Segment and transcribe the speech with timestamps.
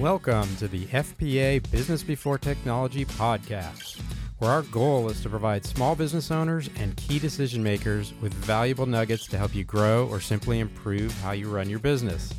[0.00, 3.98] Welcome to the FPA Business Before Technology podcast,
[4.38, 8.84] where our goal is to provide small business owners and key decision makers with valuable
[8.84, 12.30] nuggets to help you grow or simply improve how you run your business,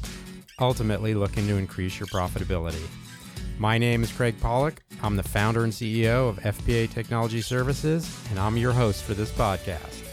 [0.59, 2.85] ultimately looking to increase your profitability.
[3.57, 4.83] My name is Craig Pollock.
[5.01, 9.31] I'm the founder and CEO of FPA Technology Services, and I'm your host for this
[9.31, 10.03] podcast.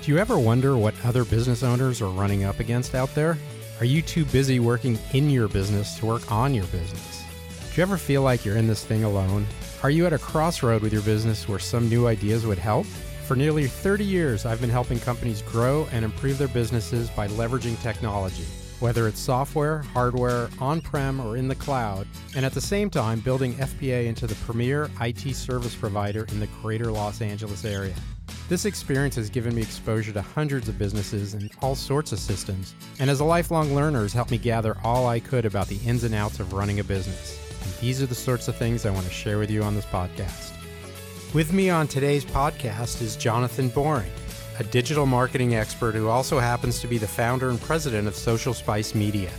[0.00, 3.36] Do you ever wonder what other business owners are running up against out there?
[3.82, 7.24] Are you too busy working in your business to work on your business?
[7.48, 9.44] Do you ever feel like you're in this thing alone?
[9.82, 12.86] Are you at a crossroad with your business where some new ideas would help?
[13.26, 17.82] For nearly 30 years, I've been helping companies grow and improve their businesses by leveraging
[17.82, 18.44] technology,
[18.78, 23.18] whether it's software, hardware, on prem, or in the cloud, and at the same time
[23.18, 27.96] building FPA into the premier IT service provider in the greater Los Angeles area.
[28.48, 32.74] This experience has given me exposure to hundreds of businesses and all sorts of systems,
[32.98, 36.04] and as a lifelong learner has helped me gather all I could about the ins
[36.04, 37.38] and outs of running a business.
[37.62, 39.86] And these are the sorts of things I want to share with you on this
[39.86, 40.52] podcast.
[41.32, 44.12] With me on today's podcast is Jonathan Boring,
[44.58, 48.52] a digital marketing expert who also happens to be the founder and president of Social
[48.52, 49.30] Spice Media.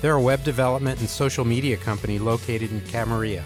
[0.00, 3.42] They're a web development and social media company located in Camarillo.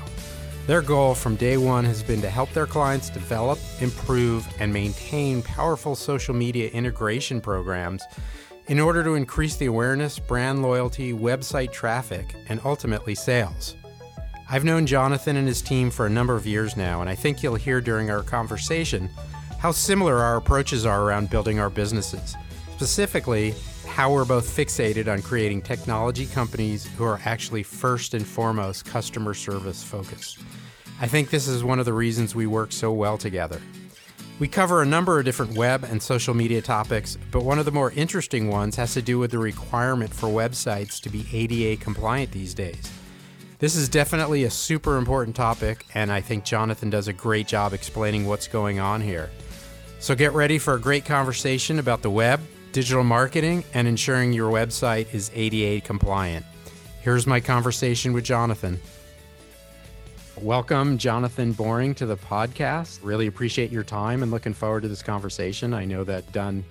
[0.69, 5.41] Their goal from day one has been to help their clients develop, improve, and maintain
[5.41, 8.05] powerful social media integration programs
[8.67, 13.77] in order to increase the awareness, brand loyalty, website traffic, and ultimately sales.
[14.51, 17.43] I've known Jonathan and his team for a number of years now, and I think
[17.43, 19.09] you'll hear during our conversation
[19.61, 22.37] how similar our approaches are around building our businesses.
[22.77, 23.55] Specifically,
[23.99, 29.35] how we're both fixated on creating technology companies who are actually first and foremost customer
[29.35, 30.39] service focused.
[31.01, 33.61] I think this is one of the reasons we work so well together.
[34.39, 37.73] We cover a number of different web and social media topics, but one of the
[37.73, 42.31] more interesting ones has to do with the requirement for websites to be ADA compliant
[42.31, 42.93] these days.
[43.59, 47.73] This is definitely a super important topic, and I think Jonathan does a great job
[47.73, 49.29] explaining what's going on here.
[49.99, 52.41] So get ready for a great conversation about the web,
[52.73, 56.45] digital marketing, and ensuring your website is ADA compliant.
[57.01, 58.79] Here's my conversation with Jonathan.
[60.41, 63.01] Welcome, Jonathan Boring, to the podcast.
[63.03, 65.75] Really appreciate your time and looking forward to this conversation.
[65.75, 66.65] I know that done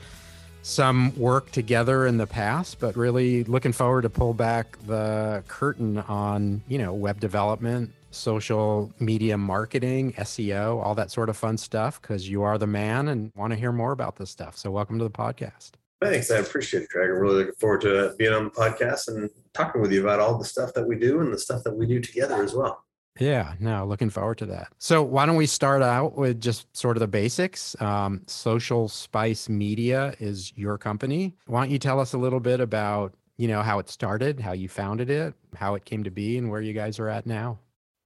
[0.62, 5.97] some work together in the past, but really looking forward to pull back the curtain
[5.97, 12.02] on, you know, web development, social media marketing, SEO, all that sort of fun stuff,
[12.02, 14.58] because you are the man and want to hear more about this stuff.
[14.58, 15.72] So welcome to the podcast.
[16.02, 16.30] Thanks.
[16.30, 17.09] I appreciate it, Craig.
[17.09, 20.38] I'm really looking forward to being on the podcast and talking with you about all
[20.38, 22.84] the stuff that we do and the stuff that we do together as well.
[23.19, 24.68] Yeah, no, looking forward to that.
[24.78, 27.80] So, why don't we start out with just sort of the basics?
[27.81, 31.35] Um, Social Spice Media is your company.
[31.47, 34.52] Why don't you tell us a little bit about, you know, how it started, how
[34.52, 37.58] you founded it, how it came to be, and where you guys are at now?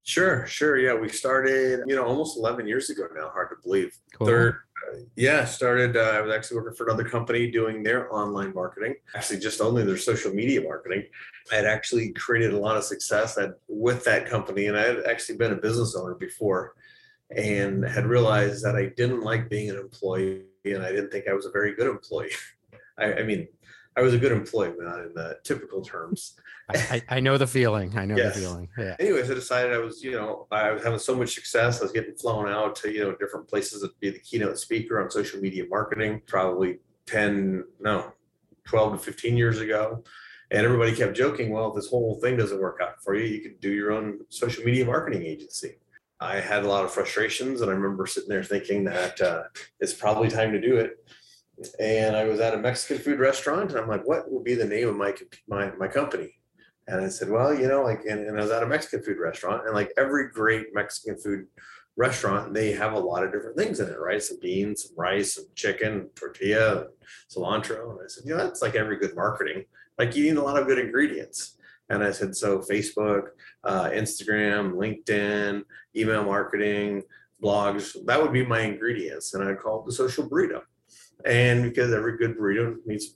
[0.03, 0.79] Sure, sure.
[0.79, 3.29] Yeah, we started, you know, almost 11 years ago now.
[3.29, 3.97] Hard to believe.
[4.13, 4.27] Cool.
[4.27, 4.55] Third
[5.15, 5.97] yeah, started.
[5.97, 8.95] Uh, I was actually working for another company doing their online marketing.
[9.15, 11.05] Actually, just only their social media marketing.
[11.51, 13.37] I had actually created a lot of success
[13.67, 16.75] with that company, and I had actually been a business owner before,
[17.35, 21.33] and had realized that I didn't like being an employee, and I didn't think I
[21.33, 22.31] was a very good employee.
[22.97, 23.47] I, I mean,
[23.97, 26.35] I was a good employee, but not in the typical terms.
[26.75, 27.97] I, I know the feeling.
[27.97, 28.35] I know yes.
[28.35, 28.69] the feeling.
[28.77, 28.95] Yeah.
[28.99, 31.79] Anyways, I decided I was, you know, I was having so much success.
[31.79, 35.01] I was getting flown out to, you know, different places to be the keynote speaker
[35.01, 38.13] on social media marketing, probably 10, no,
[38.65, 40.03] 12 to 15 years ago.
[40.51, 43.41] And everybody kept joking, well, if this whole thing doesn't work out for you, you
[43.41, 45.77] could do your own social media marketing agency.
[46.19, 49.43] I had a lot of frustrations, and I remember sitting there thinking that uh,
[49.79, 50.97] it's probably time to do it
[51.79, 54.65] and I was at a Mexican food restaurant, and I'm like, "What will be the
[54.65, 55.13] name of my
[55.47, 56.35] my my company?"
[56.91, 59.17] And I said, "Well, you know, like," and, and I was at a Mexican food
[59.17, 61.47] restaurant, and like every great Mexican food
[61.95, 64.21] restaurant, they have a lot of different things in it, right?
[64.21, 66.87] Some beans, some rice, some chicken, tortilla,
[67.33, 67.91] cilantro.
[67.91, 69.65] And I said, "You know, that's like every good marketing.
[69.97, 71.57] Like you need a lot of good ingredients."
[71.89, 73.29] And I said, "So Facebook,
[73.63, 75.63] uh, Instagram, LinkedIn,
[75.95, 77.03] email marketing."
[77.41, 80.61] blogs that would be my ingredients and i call it the social burrito
[81.25, 83.15] and because every good burrito needs.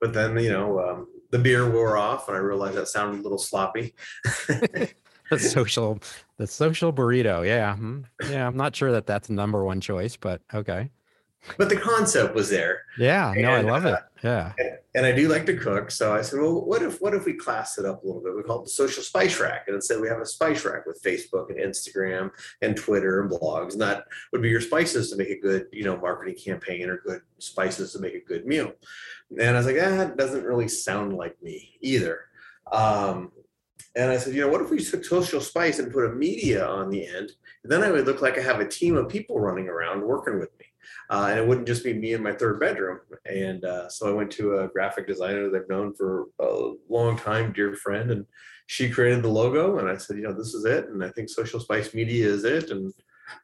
[0.00, 3.22] But then you know um, the beer wore off, and I realized that sounded a
[3.22, 3.92] little sloppy.
[4.46, 4.88] the
[5.36, 5.98] social,
[6.38, 7.44] the social burrito.
[7.44, 8.02] Yeah, hmm.
[8.30, 8.46] yeah.
[8.46, 10.90] I'm not sure that that's the number one choice, but okay
[11.58, 12.82] but the concept was there.
[12.98, 14.00] Yeah, no, I love uh, it.
[14.22, 17.14] Yeah, and, and, I do like to cook, so I said, well, what if what
[17.14, 18.34] if we class it up a little bit?
[18.34, 21.02] We call it the social spice rack, and instead we have a spice rack with
[21.02, 22.30] Facebook and Instagram
[22.62, 25.84] and Twitter and blogs, and that would be your spices to make a good, you
[25.84, 28.72] know, marketing campaign or good spices to make a good meal.
[29.30, 32.20] And I was like, ah, that doesn't really sound like me either.
[32.72, 33.32] Um,
[33.96, 36.66] And I said, you know, what if we took Social Spice and put a media
[36.66, 37.30] on the end?
[37.62, 40.40] And then I would look like I have a team of people running around working
[40.40, 40.63] with me.
[41.10, 43.00] Uh, and it wouldn't just be me in my third bedroom.
[43.26, 47.16] And uh, so I went to a graphic designer that I've known for a long
[47.18, 48.26] time, dear friend, and
[48.66, 49.78] she created the logo.
[49.78, 50.88] And I said, you know, this is it.
[50.88, 52.70] And I think Social Spice Media is it.
[52.70, 52.92] And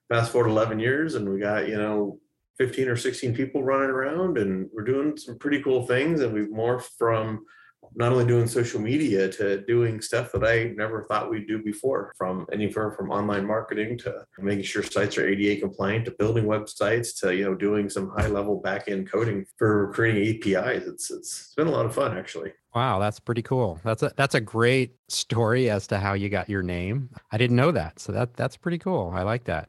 [0.08, 2.18] fast forward 11 years, and we got, you know,
[2.58, 6.20] 15 or 16 people running around, and we're doing some pretty cool things.
[6.20, 7.46] And we've morphed from
[7.94, 12.12] not only doing social media to doing stuff that I never thought we'd do before,
[12.16, 17.18] from anywhere from online marketing to making sure sites are ADA compliant to building websites
[17.20, 20.86] to you know doing some high level back end coding for creating APIs.
[20.86, 22.52] It's it's been a lot of fun actually.
[22.74, 23.80] Wow, that's pretty cool.
[23.82, 27.10] That's a that's a great story as to how you got your name.
[27.32, 29.12] I didn't know that, so that that's pretty cool.
[29.14, 29.68] I like that.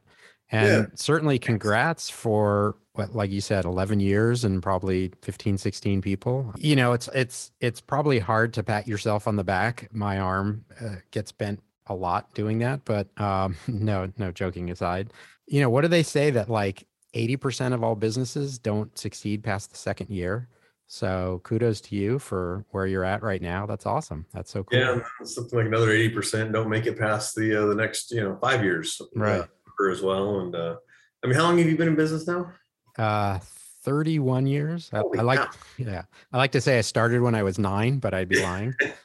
[0.50, 0.86] And yeah.
[0.94, 6.52] certainly congrats for what like you said 11 years and probably 15 16 people.
[6.58, 9.88] You know, it's it's it's probably hard to pat yourself on the back.
[9.92, 15.12] My arm uh, gets bent a lot doing that, but um no no joking aside.
[15.46, 19.70] You know, what do they say that like 80% of all businesses don't succeed past
[19.70, 20.48] the second year?
[20.86, 23.64] So kudos to you for where you're at right now.
[23.64, 24.26] That's awesome.
[24.32, 24.78] That's so cool.
[24.78, 28.36] Yeah, something like another 80% don't make it past the uh, the next, you know,
[28.42, 29.00] 5 years.
[29.14, 29.40] Right.
[29.40, 29.46] Uh,
[29.90, 30.40] as well.
[30.40, 30.76] And uh,
[31.24, 32.52] I mean, how long have you been in business now?
[32.98, 33.38] Uh,
[33.82, 34.90] 31 years.
[34.92, 35.40] I, I, like,
[35.76, 36.02] yeah,
[36.32, 38.74] I like to say I started when I was nine, but I'd be lying.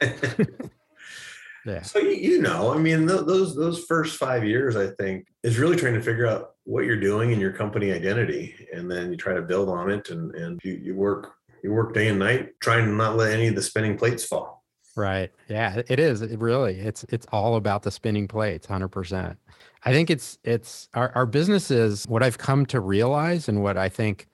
[1.66, 1.82] yeah.
[1.82, 5.76] So you know, I mean, th- those those first five years, I think, is really
[5.76, 9.34] trying to figure out what you're doing in your company identity, and then you try
[9.34, 12.84] to build on it, and and you, you work you work day and night trying
[12.84, 14.64] to not let any of the spinning plates fall.
[14.96, 15.30] Right.
[15.48, 16.22] Yeah, it is.
[16.22, 19.38] It really, it's it's all about the spinning plates, hundred percent.
[19.84, 23.88] I think it's it's our, our businesses, what I've come to realize and what I
[23.88, 24.28] think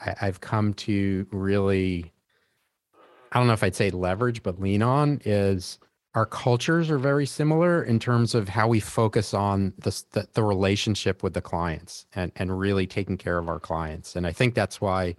[0.00, 2.12] I, I've come to really
[3.32, 5.78] I don't know if I'd say leverage, but lean on is
[6.14, 10.42] our cultures are very similar in terms of how we focus on the, the, the
[10.42, 14.16] relationship with the clients and and really taking care of our clients.
[14.16, 15.16] And I think that's why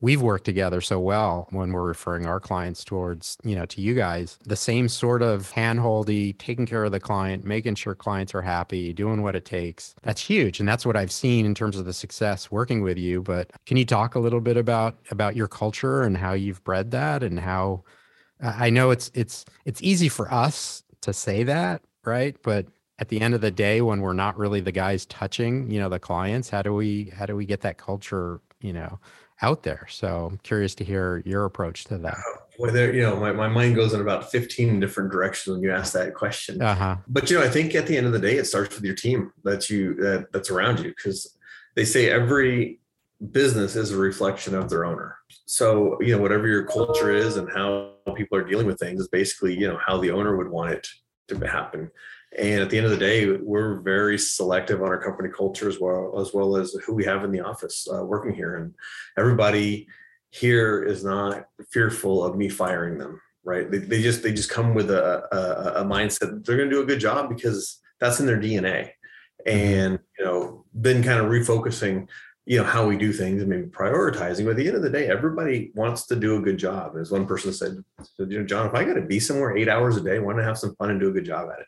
[0.00, 3.94] we've worked together so well when we're referring our clients towards, you know, to you
[3.94, 8.42] guys, the same sort of handholdy, taking care of the client, making sure clients are
[8.42, 9.94] happy, doing what it takes.
[10.02, 10.60] That's huge.
[10.60, 13.22] And that's what I've seen in terms of the success working with you.
[13.22, 16.90] But can you talk a little bit about about your culture and how you've bred
[16.90, 17.84] that and how
[18.40, 22.36] I know it's it's it's easy for us to say that, right?
[22.42, 22.66] But
[22.98, 25.90] at the end of the day when we're not really the guys touching you know
[25.90, 28.98] the clients how do we how do we get that culture you know
[29.42, 29.86] out there.
[29.90, 32.18] So I'm curious to hear your approach to that.
[32.58, 35.70] Well, there, you know, my, my mind goes in about 15 different directions when you
[35.70, 36.62] ask that question.
[36.62, 36.96] Uh-huh.
[37.06, 38.94] But you know, I think at the end of the day, it starts with your
[38.94, 41.36] team that you that, that's around you because
[41.74, 42.80] they say every
[43.30, 45.18] business is a reflection of their owner.
[45.44, 49.08] So, you know, whatever your culture is and how people are dealing with things is
[49.08, 50.86] basically, you know, how the owner would want it
[51.28, 51.90] to happen.
[52.38, 55.80] And at the end of the day, we're very selective on our company culture as
[55.80, 58.56] well as well as who we have in the office uh, working here.
[58.56, 58.74] And
[59.16, 59.88] everybody
[60.30, 63.20] here is not fearful of me firing them.
[63.44, 63.70] Right?
[63.70, 66.82] They, they just they just come with a, a, a mindset they're going to do
[66.82, 68.90] a good job because that's in their DNA.
[69.46, 69.48] Mm-hmm.
[69.48, 72.08] And you know, then kind of refocusing
[72.46, 74.90] you know how we do things and maybe prioritizing but at the end of the
[74.90, 77.82] day everybody wants to do a good job as one person said
[78.18, 80.44] you know john if i got to be somewhere eight hours a day want to
[80.44, 81.66] have some fun and do a good job at it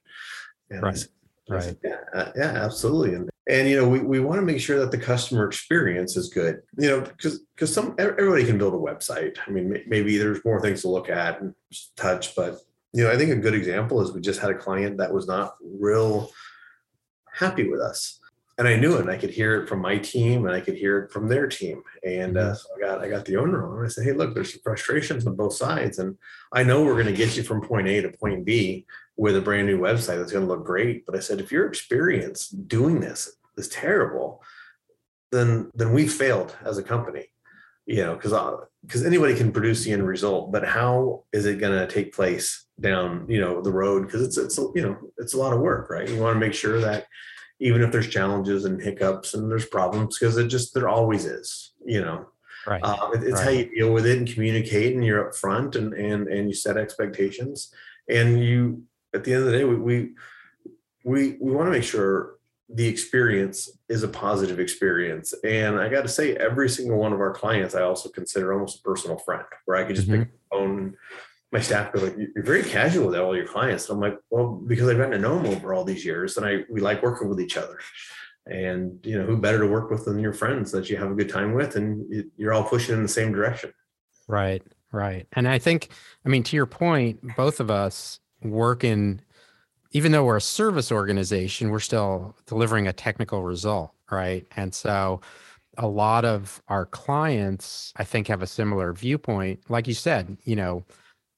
[0.71, 1.09] and right.
[1.51, 1.77] Right.
[1.83, 3.15] Yeah, uh, yeah, absolutely.
[3.15, 6.29] And, and you know, we, we want to make sure that the customer experience is
[6.29, 6.61] good.
[6.77, 9.39] You know, because because some everybody can build a website.
[9.47, 11.55] I mean, maybe there's more things to look at and
[11.97, 12.59] touch, but
[12.93, 15.27] you know, I think a good example is we just had a client that was
[15.27, 16.31] not real
[17.33, 18.19] happy with us
[18.59, 19.03] and I knew it.
[19.03, 21.47] And I could hear it from my team, and I could hear it from their
[21.47, 21.83] team.
[22.05, 22.55] And uh, mm-hmm.
[22.55, 23.85] so I got I got the owner on.
[23.85, 26.17] I said, "Hey, look, there's some frustrations on both sides, and
[26.53, 28.85] I know we're going to get you from point A to point B
[29.19, 31.05] with a brand new website that's going to look great.
[31.05, 34.43] But I said, if your experience doing this is terrible,
[35.31, 37.27] then then we failed as a company.
[37.85, 38.33] You know, because
[38.83, 42.15] because uh, anybody can produce the end result, but how is it going to take
[42.15, 44.07] place down you know the road?
[44.07, 46.09] Because it's it's you know it's a lot of work, right?
[46.09, 47.07] You want to make sure that
[47.61, 51.73] even if there's challenges and hiccups and there's problems because it just there always is
[51.85, 52.27] you know
[52.67, 53.45] right uh, it, it's right.
[53.45, 56.77] how you deal with it and communicate and you're upfront and and and you set
[56.77, 57.73] expectations
[58.09, 58.83] and you
[59.15, 60.11] at the end of the day we we
[61.05, 62.35] we, we want to make sure
[62.69, 67.21] the experience is a positive experience and i got to say every single one of
[67.21, 70.23] our clients i also consider almost a personal friend where i could just mm-hmm.
[70.23, 70.95] pick the phone
[71.53, 74.49] my staff go like, "You're very casual with all your clients." And I'm like, "Well,
[74.67, 77.29] because I've gotten to know them over all these years, and I we like working
[77.29, 77.79] with each other."
[78.47, 81.15] And you know, who better to work with than your friends that you have a
[81.15, 83.73] good time with, and you're all pushing in the same direction.
[84.27, 84.63] Right,
[84.93, 85.27] right.
[85.33, 85.89] And I think,
[86.25, 89.21] I mean, to your point, both of us work in
[89.93, 94.47] even though we're a service organization, we're still delivering a technical result, right?
[94.57, 95.21] And so
[95.79, 99.61] a lot of our clients, I think, have a similar viewpoint.
[99.71, 100.85] Like you said, you know,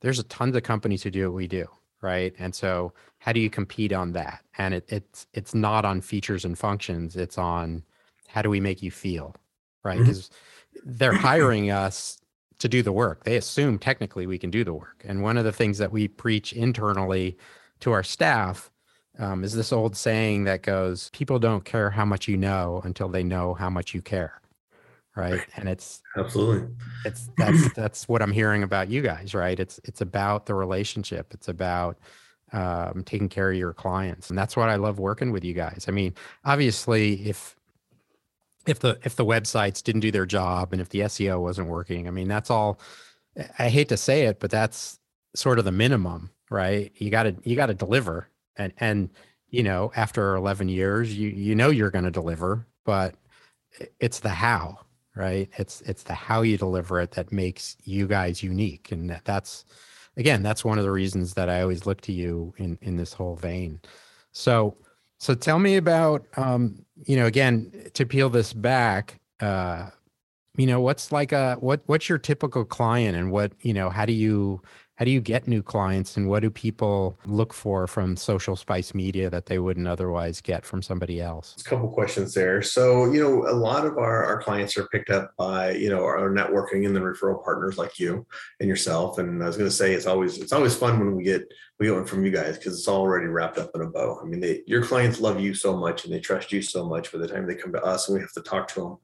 [0.01, 1.67] there's a tons of companies who do what we do,
[2.01, 2.35] right?
[2.39, 4.43] And so how do you compete on that?
[4.59, 7.17] And it, it's it's not on features and functions.
[7.17, 7.85] It's on
[8.29, 9.37] how do we make you feel,
[9.85, 9.99] right?
[9.99, 10.91] Because mm-hmm.
[10.97, 12.19] they're hiring us
[12.61, 13.25] to do the work.
[13.25, 15.03] They assume technically we can do the work.
[15.05, 17.37] And one of the things that we preach internally
[17.81, 18.71] to our staff
[19.19, 23.09] um, is this old saying that goes, people don't care how much you know until
[23.09, 24.41] they know how much you care.
[25.17, 25.41] Right.
[25.57, 26.69] And it's absolutely,
[27.05, 29.59] it's, that's, that's what I'm hearing about you guys, right?
[29.59, 31.35] It's, it's about the relationship.
[31.35, 31.99] It's about,
[32.53, 34.29] um, taking care of your clients.
[34.29, 35.87] And that's what I love working with you guys.
[35.89, 36.15] I mean,
[36.45, 37.57] obviously if,
[38.67, 42.09] if the if the websites didn't do their job and if the SEO wasn't working,
[42.09, 42.81] I mean that's all
[43.59, 44.99] I hate to say it, but that's
[45.35, 46.93] sort of the minimum, right?
[46.97, 49.11] You got to you got to deliver and and
[49.49, 53.15] you know, after 11 years, you you know you're going to deliver, but
[53.99, 54.79] it's the how,
[55.17, 55.49] right?
[55.57, 59.65] It's it's the how you deliver it that makes you guys unique and that, that's
[60.17, 63.13] again, that's one of the reasons that I always look to you in in this
[63.13, 63.81] whole vein.
[64.33, 64.77] So
[65.21, 69.91] so tell me about, um, you know, again, to peel this back, uh,
[70.57, 74.05] you know, what's like a what what's your typical client, and what you know, how
[74.07, 74.61] do you
[75.01, 78.93] how do you get new clients, and what do people look for from social spice
[78.93, 81.57] media that they wouldn't otherwise get from somebody else?
[81.59, 82.61] A couple questions there.
[82.61, 86.05] So you know, a lot of our our clients are picked up by you know
[86.05, 88.27] our networking and the referral partners like you
[88.61, 89.17] and yourself.
[89.17, 91.87] And I was going to say it's always it's always fun when we get we
[91.87, 94.21] get one from you guys because it's already wrapped up in a bow.
[94.23, 97.11] I mean, they, your clients love you so much and they trust you so much.
[97.11, 98.99] By the time they come to us and we have to talk to them,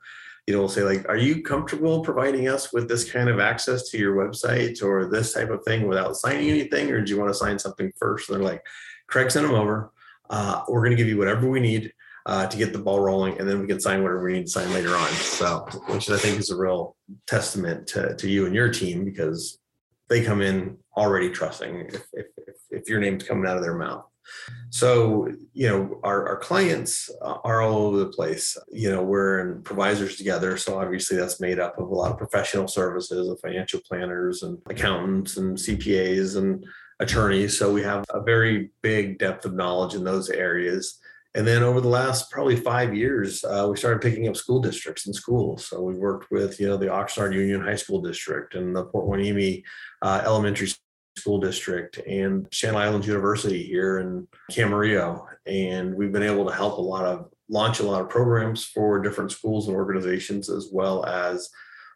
[0.46, 3.88] you know, we'll say like, "Are you comfortable providing us with this kind of access
[3.90, 7.30] to your website or this type of thing without signing anything, or do you want
[7.30, 8.28] to sign something first?
[8.28, 8.64] And they're like,
[9.08, 9.90] "Craig, send them over.
[10.30, 11.92] Uh, we're going to give you whatever we need."
[12.28, 14.50] Uh, to get the ball rolling, and then we can sign whatever we need to
[14.50, 15.08] sign later on.
[15.12, 16.96] So, which I think is a real
[17.28, 19.60] testament to, to you and your team because
[20.08, 22.26] they come in already trusting if, if,
[22.70, 24.06] if your name's coming out of their mouth.
[24.70, 28.56] So, you know, our, our clients are all over the place.
[28.70, 30.56] You know, we're in ProVisors together.
[30.56, 34.58] So obviously that's made up of a lot of professional services and financial planners and
[34.66, 36.64] accountants and CPAs and
[37.00, 37.58] attorneys.
[37.58, 40.98] So we have a very big depth of knowledge in those areas.
[41.34, 45.04] And then over the last probably five years, uh, we started picking up school districts
[45.04, 45.66] and schools.
[45.66, 49.06] So we worked with, you know, the Oxnard Union High School District and the Port
[49.06, 49.62] Hueneme
[50.00, 50.68] uh, Elementary
[51.16, 55.26] School District and Channel Islands University here in Camarillo.
[55.46, 59.00] And we've been able to help a lot of launch a lot of programs for
[59.00, 61.48] different schools and organizations, as well as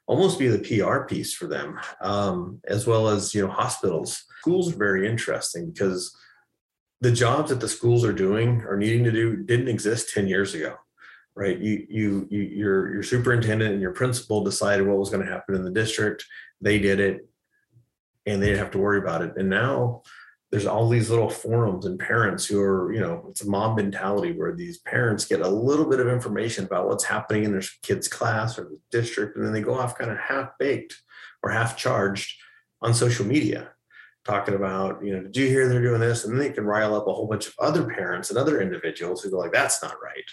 [0.06, 4.24] almost be the PR piece for them, um, as well as you know hospitals.
[4.40, 6.16] Schools are very interesting because
[7.00, 10.54] the jobs that the schools are doing or needing to do didn't exist 10 years
[10.54, 10.76] ago
[11.34, 15.30] right you you, you your your superintendent and your principal decided what was going to
[15.30, 16.24] happen in the district
[16.60, 17.29] they did it
[18.26, 19.32] and they didn't have to worry about it.
[19.36, 20.02] And now
[20.50, 24.32] there's all these little forums and parents who are, you know, it's a mob mentality
[24.32, 28.08] where these parents get a little bit of information about what's happening in their kid's
[28.08, 31.00] class or the district, and then they go off kind of half baked
[31.42, 32.36] or half charged
[32.82, 33.70] on social media
[34.24, 36.24] talking about, you know, did you hear they're doing this?
[36.24, 39.22] And then they can rile up a whole bunch of other parents and other individuals
[39.22, 40.24] who go like, that's not right.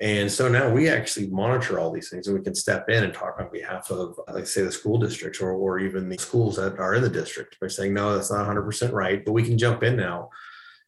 [0.00, 3.12] And so now we actually monitor all these things and we can step in and
[3.12, 6.78] talk on behalf of, like say, the school districts or, or even the schools that
[6.78, 9.24] are in the district by saying, no, that's not 100% right.
[9.24, 10.30] But we can jump in now.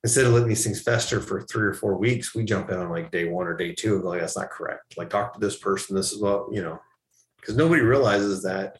[0.03, 2.91] Instead of letting these things fester for three or four weeks, we jump in on
[2.91, 4.97] like day one or day two and go, like, that's not correct.
[4.97, 5.97] Like, talk to this person.
[5.97, 6.81] This is what, you know,
[7.41, 8.79] because nobody realizes that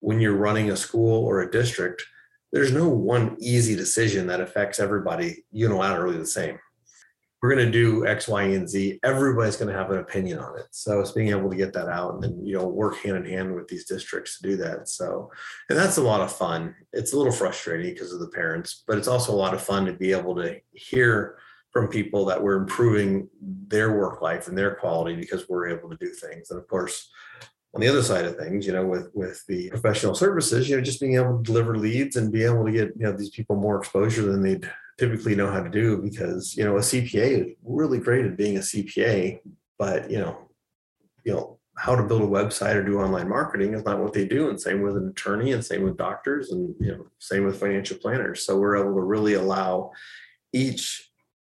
[0.00, 2.04] when you're running a school or a district,
[2.52, 6.58] there's no one easy decision that affects everybody unilaterally the same
[7.42, 9.00] we're going to do X, Y, and Z.
[9.02, 10.66] Everybody's going to have an opinion on it.
[10.70, 13.24] So it's being able to get that out and then, you know, work hand in
[13.24, 14.88] hand with these districts to do that.
[14.88, 15.30] So,
[15.68, 16.74] and that's a lot of fun.
[16.92, 19.86] It's a little frustrating because of the parents, but it's also a lot of fun
[19.86, 21.38] to be able to hear
[21.72, 25.96] from people that we're improving their work life and their quality because we're able to
[25.96, 26.50] do things.
[26.50, 27.10] And of course,
[27.74, 30.82] on the other side of things, you know, with with the professional services, you know,
[30.82, 33.54] just being able to deliver leads and be able to get you know these people
[33.56, 34.68] more exposure than they'd
[35.00, 38.58] typically know how to do because you know a CPA is really great at being
[38.58, 39.40] a CPA,
[39.78, 40.36] but you know,
[41.24, 44.26] you know how to build a website or do online marketing is not what they
[44.26, 44.50] do.
[44.50, 47.96] And same with an attorney, and same with doctors, and you know, same with financial
[47.96, 48.44] planners.
[48.44, 49.92] So we're able to really allow
[50.52, 51.10] each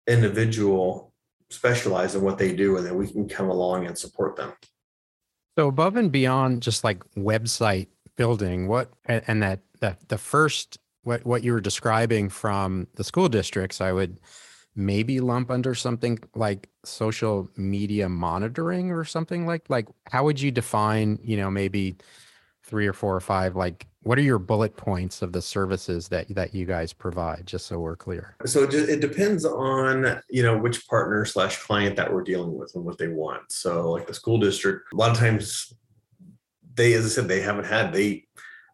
[0.07, 1.11] individual
[1.49, 4.53] specialize in what they do, and then we can come along and support them.
[5.57, 11.25] So above and beyond just like website building, what and that that the first what
[11.25, 14.19] what you were describing from the school districts, I would
[14.75, 20.51] maybe lump under something like social media monitoring or something like like how would you
[20.51, 21.97] define, you know, maybe
[22.63, 26.27] three or four or five like what are your bullet points of the services that
[26.33, 28.35] that you guys provide just so we're clear?
[28.45, 32.83] So it, depends on you know which partner slash client that we're dealing with and
[32.83, 33.51] what they want.
[33.51, 35.73] So like the school district a lot of times
[36.75, 38.23] they as i said they haven't had they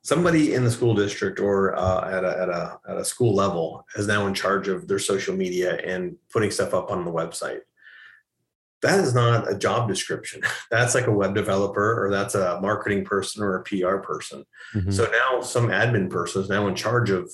[0.07, 3.85] somebody in the school district or uh, at, a, at, a, at a school level
[3.97, 7.59] is now in charge of their social media and putting stuff up on the website
[8.81, 10.41] that is not a job description.
[10.71, 14.45] That's like a web developer or that's a marketing person or a PR person.
[14.73, 14.91] Mm-hmm.
[14.91, 17.31] So now some admin person is now in charge of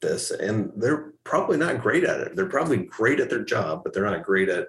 [0.00, 2.34] this and they're probably not great at it.
[2.34, 4.68] They're probably great at their job, but they're not great at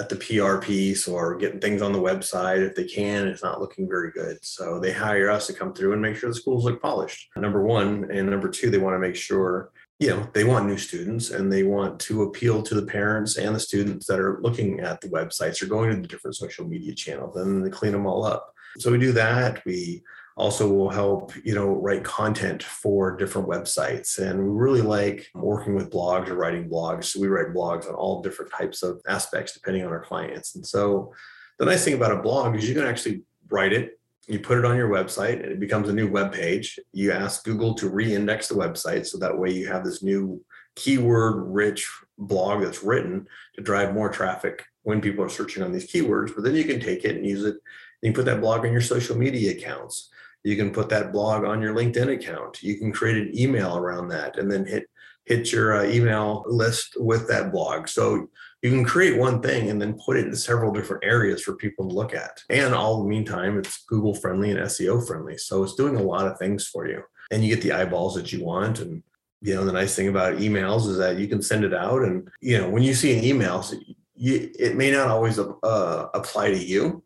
[0.00, 2.66] at the PR piece or getting things on the website.
[2.66, 4.38] If they can, it's not looking very good.
[4.42, 7.28] So they hire us to come through and make sure the schools look polished.
[7.36, 8.10] Number one.
[8.10, 9.70] And number two, they want to make sure
[10.02, 13.54] you know they want new students and they want to appeal to the parents and
[13.54, 16.92] the students that are looking at the websites or going to the different social media
[16.92, 20.02] channels and they clean them all up so we do that we
[20.36, 25.74] also will help you know write content for different websites and we really like working
[25.74, 29.52] with blogs or writing blogs so we write blogs on all different types of aspects
[29.52, 31.12] depending on our clients and so
[31.58, 33.98] the nice thing about a blog is you can actually write it
[34.28, 36.78] you put it on your website and it becomes a new web page.
[36.92, 40.42] You ask Google to re-index the website so that way you have this new
[40.76, 45.90] keyword rich blog that's written to drive more traffic when people are searching on these
[45.90, 46.34] keywords.
[46.34, 47.56] But then you can take it and use it.
[48.02, 50.08] And you put that blog on your social media accounts.
[50.44, 52.62] You can put that blog on your LinkedIn account.
[52.62, 54.88] You can create an email around that and then hit
[55.24, 57.88] hit your uh, email list with that blog.
[57.88, 58.28] So
[58.60, 61.88] you can create one thing and then put it in several different areas for people
[61.88, 62.40] to look at.
[62.50, 65.38] And all the meantime, it's Google friendly and SEO friendly.
[65.38, 67.02] So it's doing a lot of things for you.
[67.30, 68.80] And you get the eyeballs that you want.
[68.80, 69.02] And
[69.40, 72.02] you know, the nice thing about emails is that you can send it out.
[72.02, 73.76] And you know, when you see an email, so
[74.14, 77.02] you, it may not always uh, apply to you,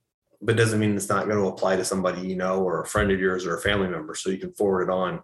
[0.46, 3.11] but doesn't mean it's not going to apply to somebody you know or a friend
[3.11, 4.14] of yours or a family member.
[4.14, 5.20] So you can forward it on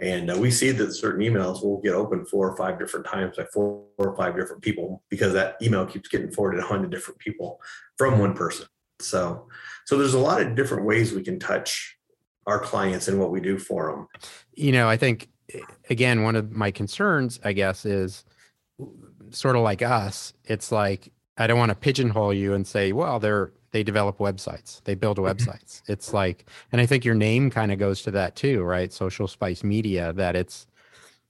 [0.00, 3.36] and uh, we see that certain emails will get opened four or five different times
[3.36, 7.20] by four or five different people because that email keeps getting forwarded on to different
[7.20, 7.60] people
[7.96, 8.66] from one person.
[8.98, 9.48] So,
[9.84, 11.96] so there's a lot of different ways we can touch
[12.46, 14.08] our clients and what we do for them.
[14.54, 15.28] You know, I think
[15.88, 18.24] again, one of my concerns, I guess, is
[19.30, 20.32] sort of like us.
[20.44, 24.80] It's like I don't want to pigeonhole you and say, well, they're they develop websites.
[24.84, 25.26] They build mm-hmm.
[25.26, 25.82] websites.
[25.88, 28.90] It's like and i think your name kind of goes to that too right?
[28.92, 30.66] Social spice media that it's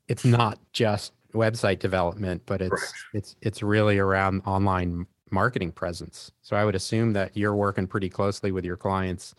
[0.09, 2.92] it's not just website development but it's right.
[3.14, 6.30] it's it's really around online marketing presence.
[6.42, 9.35] So i would assume that you're working pretty closely with your clients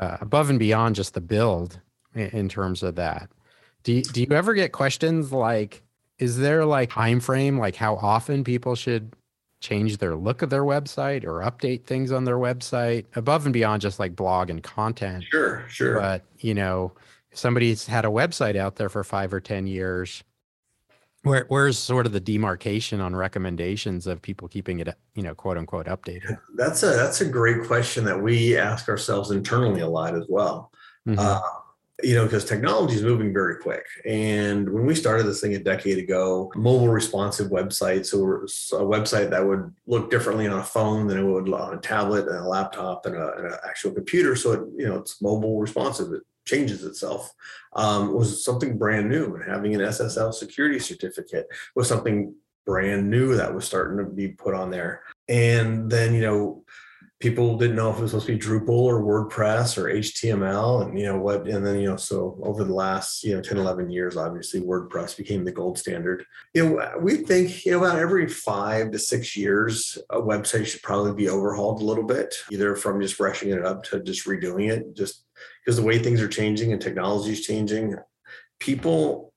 [0.00, 1.80] uh, above and beyond just the build
[2.14, 3.28] in, in terms of that.
[3.82, 5.82] Do you, do you ever get questions like
[6.20, 9.16] is there like time frame like how often people should
[9.60, 13.82] change their look of their website or update things on their website above and beyond
[13.82, 15.24] just like blog and content.
[15.30, 16.00] Sure, sure.
[16.00, 16.92] But, you know,
[17.30, 20.24] if somebody's had a website out there for five or 10 years,
[21.22, 25.58] where, where's sort of the demarcation on recommendations of people keeping it, you know, quote
[25.58, 26.38] unquote updated?
[26.56, 30.72] That's a, that's a great question that we ask ourselves internally a lot as well.
[31.06, 31.18] Mm-hmm.
[31.18, 31.40] Uh,
[32.02, 33.86] you know, because technology is moving very quick.
[34.04, 39.30] And when we started this thing a decade ago, mobile responsive websites, so a website
[39.30, 42.48] that would look differently on a phone than it would on a tablet and a
[42.48, 44.36] laptop and, an actual computer.
[44.36, 46.12] So it, you know, it's mobile responsive.
[46.12, 47.32] It changes itself.
[47.74, 52.34] Um, was something brand new, and having an SSL security certificate was something
[52.66, 55.02] brand new that was starting to be put on there.
[55.28, 56.64] And then, you know,
[57.20, 60.98] people didn't know if it was supposed to be Drupal or WordPress or HTML and
[60.98, 63.90] you know what and then you know so over the last you know 10 11
[63.90, 66.24] years obviously WordPress became the gold standard.
[66.54, 70.82] You know we think you know about every 5 to 6 years a website should
[70.82, 74.70] probably be overhauled a little bit either from just freshening it up to just redoing
[74.70, 75.26] it just
[75.64, 77.96] because the way things are changing and technology is changing
[78.58, 79.30] people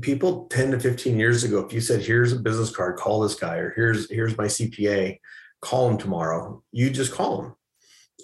[0.00, 3.34] people 10 to 15 years ago if you said here's a business card call this
[3.34, 5.18] guy or here's here's my CPA
[5.60, 6.62] call them tomorrow.
[6.72, 7.54] You just call them.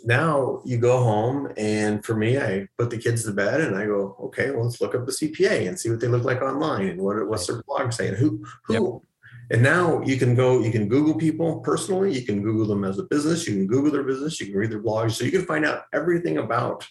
[0.04, 3.86] Now you go home, and for me, I put the kids to bed, and I
[3.86, 6.88] go, okay, well, let's look up the CPA and see what they look like online,
[6.88, 8.74] and what what's their blog saying, who who.
[8.74, 9.02] Yep.
[9.50, 12.98] And now you can go, you can Google people personally, you can Google them as
[12.98, 15.44] a business, you can Google their business, you can read their blogs, so you can
[15.44, 16.86] find out everything about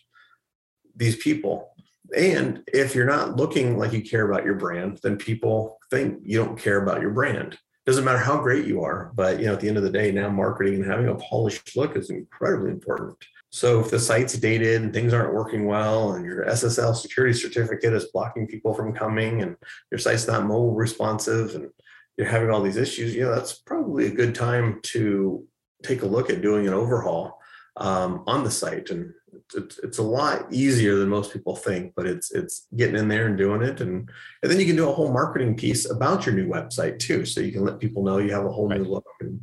[0.95, 1.71] these people.
[2.15, 6.37] And if you're not looking like you care about your brand, then people think you
[6.37, 9.59] don't care about your brand doesn't matter how great you are, but you know, at
[9.59, 13.17] the end of the day, now marketing and having a polished look is incredibly important.
[13.49, 17.93] So if the site's dated and things aren't working well, and your SSL security certificate
[17.93, 19.57] is blocking people from coming, and
[19.91, 21.69] your site's not mobile responsive, and
[22.17, 25.45] you're having all these issues, you know, that's probably a good time to
[25.83, 27.39] take a look at doing an overhaul
[27.77, 28.89] um, on the site.
[28.89, 29.13] And
[29.55, 33.27] it's, it's a lot easier than most people think, but it's it's getting in there
[33.27, 33.81] and doing it.
[33.81, 34.09] And,
[34.41, 37.25] and then you can do a whole marketing piece about your new website too.
[37.25, 38.79] So you can let people know you have a whole right.
[38.79, 39.05] new look.
[39.21, 39.39] And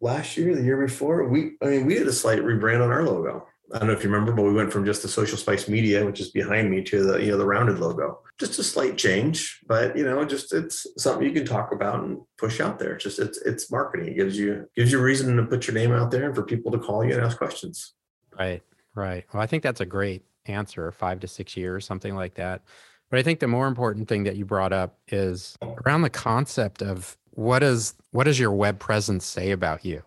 [0.00, 3.04] last year, the year before, we I mean, we did a slight rebrand on our
[3.04, 3.46] logo.
[3.74, 6.06] I don't know if you remember, but we went from just the Social Spice Media,
[6.06, 8.20] which is behind me, to the you know the rounded logo.
[8.38, 12.18] Just a slight change, but you know, just it's something you can talk about and
[12.36, 12.94] push out there.
[12.94, 14.08] It's just it's it's marketing.
[14.08, 16.42] It gives you gives you a reason to put your name out there and for
[16.42, 17.94] people to call you and ask questions.
[18.38, 18.62] Right,
[18.94, 19.24] right.
[19.32, 20.92] Well, I think that's a great answer.
[20.92, 22.62] Five to six years, something like that.
[23.10, 26.82] But I think the more important thing that you brought up is around the concept
[26.82, 30.02] of what does what does your web presence say about you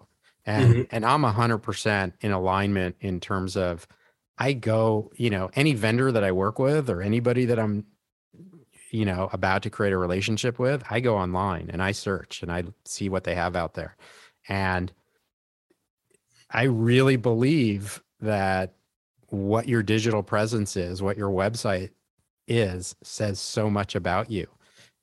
[0.46, 0.82] and mm-hmm.
[0.92, 3.88] and i'm 100% in alignment in terms of
[4.38, 7.86] i go you know any vendor that i work with or anybody that i'm
[8.91, 12.52] you know about to create a relationship with i go online and i search and
[12.52, 13.95] i see what they have out there
[14.47, 14.91] and
[16.52, 18.73] i really believe that
[19.28, 21.91] what your digital presence is what your website
[22.47, 24.47] is says so much about you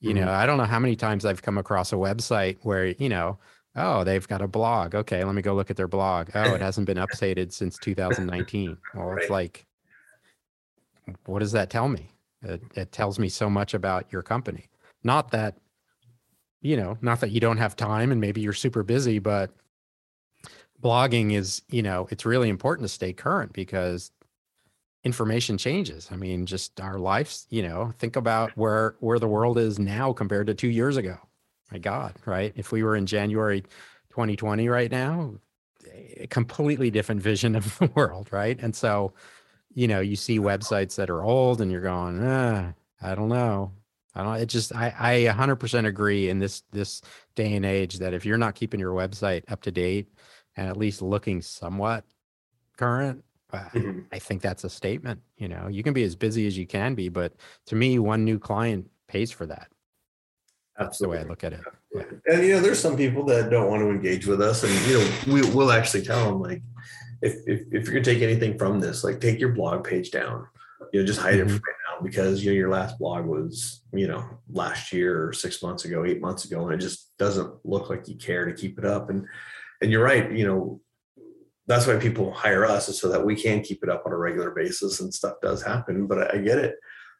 [0.00, 0.24] you mm-hmm.
[0.24, 3.38] know i don't know how many times i've come across a website where you know
[3.78, 4.94] Oh, they've got a blog.
[4.94, 6.30] Okay, let me go look at their blog.
[6.34, 8.78] Oh, it hasn't been updated since 2019.
[8.94, 9.22] Well, right.
[9.22, 9.66] it's like,
[11.26, 12.10] what does that tell me?
[12.46, 14.68] It, it tells me so much about your company.
[15.04, 15.58] Not that,
[16.62, 19.50] you know, not that you don't have time and maybe you're super busy, but
[20.82, 24.10] blogging is, you know, it's really important to stay current because
[25.04, 26.08] information changes.
[26.10, 30.12] I mean, just our lives, you know, think about where where the world is now
[30.12, 31.18] compared to 2 years ago
[31.70, 32.52] my God, right?
[32.56, 33.62] If we were in January
[34.10, 35.34] 2020 right now,
[36.16, 38.58] a completely different vision of the world, right?
[38.60, 39.12] And so,
[39.76, 43.72] you know, you see websites that are old and you're going, ah, I don't know.
[44.14, 47.02] I don't, it just, I, I 100% agree in this, this
[47.34, 50.08] day and age that if you're not keeping your website up to date
[50.56, 52.04] and at least looking somewhat
[52.78, 54.00] current, mm-hmm.
[54.10, 55.20] I think that's a statement.
[55.36, 57.34] You know, you can be as busy as you can be, but
[57.66, 59.68] to me, one new client pays for that.
[60.78, 61.60] That's the way I look at it.
[61.94, 62.02] Yeah.
[62.26, 64.98] And you know, there's some people that don't want to engage with us, and you
[64.98, 66.62] know, we will actually tell them like,
[67.22, 70.46] if, if if you're gonna take anything from this, like take your blog page down.
[70.92, 71.48] You know, just hide mm-hmm.
[71.48, 75.32] it right now because you know your last blog was you know last year or
[75.32, 78.52] six months ago, eight months ago, and it just doesn't look like you care to
[78.52, 79.10] keep it up.
[79.10, 79.26] And
[79.82, 80.80] and you're right, you know,
[81.66, 84.16] that's why people hire us is so that we can keep it up on a
[84.16, 86.06] regular basis and stuff does happen.
[86.06, 86.76] But I, I get it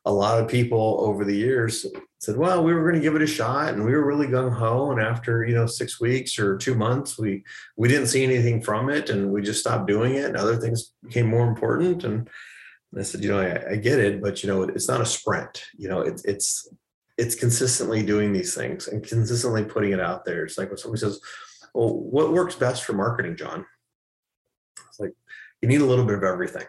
[0.06, 1.84] a lot of people over the years
[2.20, 4.52] said, well, we were going to give it a shot and we were really gung
[4.52, 4.92] ho.
[4.92, 7.42] And after, you know, six weeks or two months, we,
[7.76, 10.92] we didn't see anything from it and we just stopped doing it and other things
[11.02, 12.04] became more important.
[12.04, 12.30] And
[12.96, 15.64] I said, you know, I, I get it, but you know, it's not a sprint,
[15.76, 16.68] you know, it's, it's,
[17.18, 20.44] it's consistently doing these things and consistently putting it out there.
[20.44, 21.20] It's like when somebody says,
[21.74, 23.66] well, what works best for marketing, John?
[24.88, 25.14] It's like,
[25.60, 26.66] you need a little bit of everything.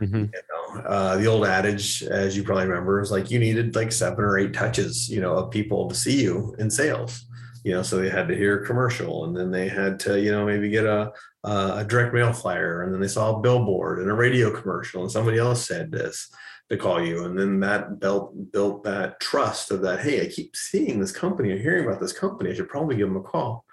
[0.00, 0.16] Mm-hmm.
[0.16, 3.92] You know, uh, the old adage, as you probably remember, is like you needed like
[3.92, 7.24] seven or eight touches, you know, of people to see you in sales.
[7.64, 10.30] You know, so they had to hear a commercial, and then they had to, you
[10.30, 11.12] know, maybe get a
[11.44, 15.10] a direct mail flyer, and then they saw a billboard and a radio commercial, and
[15.10, 16.30] somebody else said this
[16.68, 20.00] to call you, and then that built built that trust of that.
[20.00, 22.50] Hey, I keep seeing this company, or hearing about this company.
[22.50, 23.64] I should probably give them a call.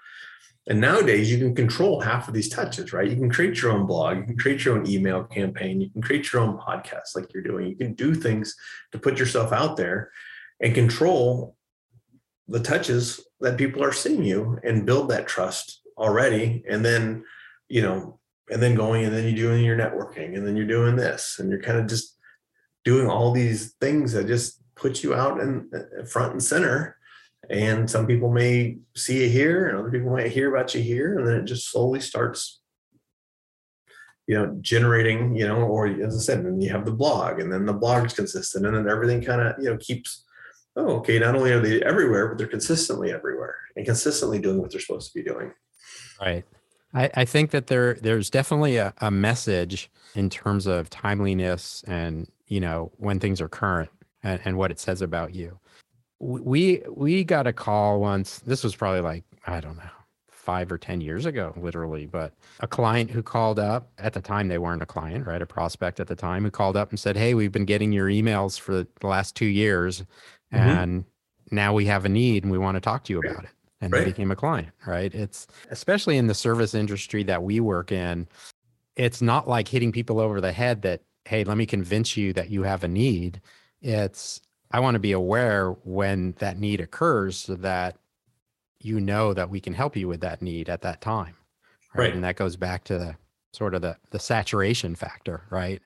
[0.68, 3.08] And nowadays, you can control half of these touches, right?
[3.08, 6.02] You can create your own blog, you can create your own email campaign, you can
[6.02, 7.68] create your own podcast like you're doing.
[7.68, 8.56] You can do things
[8.90, 10.10] to put yourself out there
[10.60, 11.56] and control
[12.48, 16.64] the touches that people are seeing you and build that trust already.
[16.68, 17.24] And then,
[17.68, 18.18] you know,
[18.50, 21.50] and then going and then you're doing your networking and then you're doing this and
[21.50, 22.16] you're kind of just
[22.84, 26.96] doing all these things that just put you out in uh, front and center
[27.50, 31.18] and some people may see you here and other people might hear about you here
[31.18, 32.60] and then it just slowly starts
[34.26, 37.52] you know generating you know or as i said and you have the blog and
[37.52, 40.24] then the blog's consistent and then everything kind of you know keeps
[40.76, 44.70] oh okay not only are they everywhere but they're consistently everywhere and consistently doing what
[44.70, 45.52] they're supposed to be doing.
[46.20, 46.44] Right.
[46.94, 52.28] I, I think that there there's definitely a, a message in terms of timeliness and
[52.46, 53.90] you know when things are current
[54.22, 55.58] and, and what it says about you
[56.18, 59.82] we we got a call once this was probably like i don't know
[60.30, 64.48] five or ten years ago literally but a client who called up at the time
[64.48, 67.16] they weren't a client right a prospect at the time who called up and said
[67.16, 70.04] hey we've been getting your emails for the last two years
[70.52, 70.56] mm-hmm.
[70.56, 71.04] and
[71.50, 73.50] now we have a need and we want to talk to you about it
[73.80, 74.00] and right.
[74.00, 78.26] they became a client right it's especially in the service industry that we work in
[78.94, 82.50] it's not like hitting people over the head that hey let me convince you that
[82.50, 83.40] you have a need
[83.82, 84.40] it's
[84.76, 87.96] I want to be aware when that need occurs so that
[88.78, 91.34] you know that we can help you with that need at that time.
[91.94, 92.08] Right.
[92.08, 92.12] Right.
[92.12, 93.16] And that goes back to the
[93.54, 95.80] sort of the the saturation factor, right?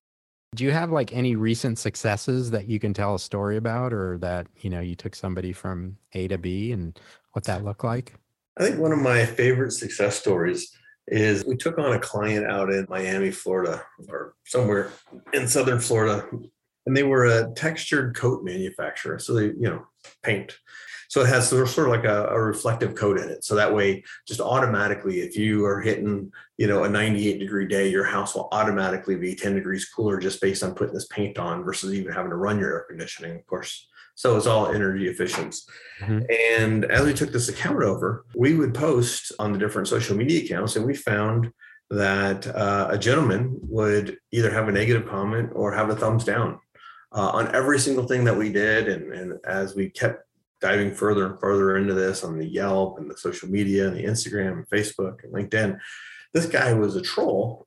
[0.56, 4.18] Do you have like any recent successes that you can tell a story about or
[4.18, 6.98] that, you know, you took somebody from A to B and
[7.30, 8.14] what that looked like?
[8.58, 10.76] I think one of my favorite success stories
[11.06, 14.90] is we took on a client out in Miami, Florida, or somewhere
[15.32, 16.28] in southern Florida,
[16.90, 19.20] and they were a textured coat manufacturer.
[19.20, 19.86] So they, you know,
[20.24, 20.58] paint.
[21.08, 23.44] So it has sort of like a, a reflective coat in it.
[23.44, 27.88] So that way, just automatically, if you are hitting, you know, a 98 degree day,
[27.88, 31.62] your house will automatically be 10 degrees cooler just based on putting this paint on
[31.62, 33.86] versus even having to run your air conditioning, of course.
[34.16, 35.54] So it's all energy efficient.
[36.00, 36.26] Mhm.
[36.50, 40.42] And as we took this account over, we would post on the different social media
[40.42, 41.52] accounts, and we found
[41.88, 46.58] that uh, a gentleman would either have a negative comment or have a thumbs down
[47.12, 48.88] uh, on every single thing that we did.
[48.88, 50.24] And, and as we kept
[50.60, 54.04] diving further and further into this on the Yelp and the social media and the
[54.04, 55.78] Instagram and Facebook and LinkedIn,
[56.32, 57.66] this guy was a troll,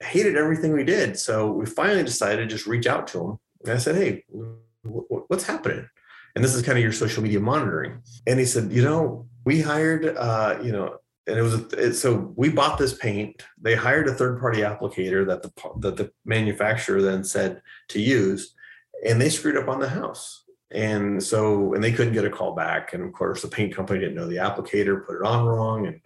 [0.00, 1.18] hated everything we did.
[1.18, 3.38] So we finally decided to just reach out to him.
[3.64, 5.88] And I said, Hey, wh- wh- what's happening?
[6.34, 8.02] And this is kind of your social media monitoring.
[8.26, 12.32] And he said, You know, we hired, uh, you know, and it was it, so
[12.36, 13.42] we bought this paint.
[13.60, 18.54] They hired a third party applicator that the that the manufacturer then said to use,
[19.06, 20.44] and they screwed up on the house.
[20.72, 22.94] And so, and they couldn't get a call back.
[22.94, 26.00] And of course, the paint company didn't know the applicator, put it on wrong, and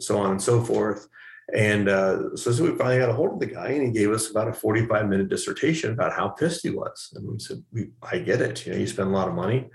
[0.00, 1.06] so on and so forth.
[1.54, 4.10] And uh, so, so we finally got a hold of the guy, and he gave
[4.10, 7.12] us about a 45 minute dissertation about how pissed he was.
[7.14, 8.66] And we said, we, I get it.
[8.66, 9.68] You know, you spend a lot of money,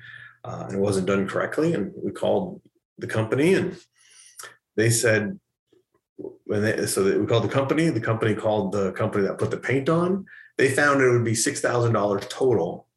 [0.43, 1.73] uh, and it wasn't done correctly.
[1.73, 2.61] And we called
[2.97, 3.77] the company, and
[4.75, 5.39] they said,
[6.45, 7.89] when they, so we called the company.
[7.89, 10.25] The company called the company that put the paint on.
[10.57, 12.87] They found it would be six thousand dollars total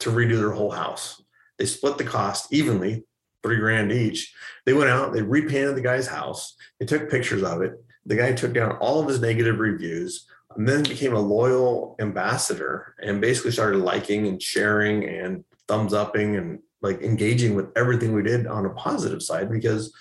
[0.00, 1.22] to redo their whole house.
[1.58, 3.04] They split the cost evenly,
[3.42, 4.34] three grand each.
[4.64, 7.74] They went out, they repainted the guy's house, they took pictures of it.
[8.06, 12.94] The guy took down all of his negative reviews and then became a loyal ambassador
[13.00, 18.22] and basically started liking and sharing and thumbs upping and like engaging with everything we
[18.22, 19.92] did on a positive side because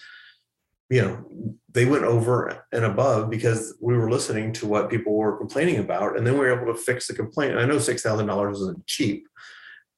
[0.92, 1.26] you know
[1.74, 6.18] they went over and above because we were listening to what people were complaining about
[6.18, 7.58] and then we were able to fix the complaint.
[7.58, 9.28] I know $6000 isn't cheap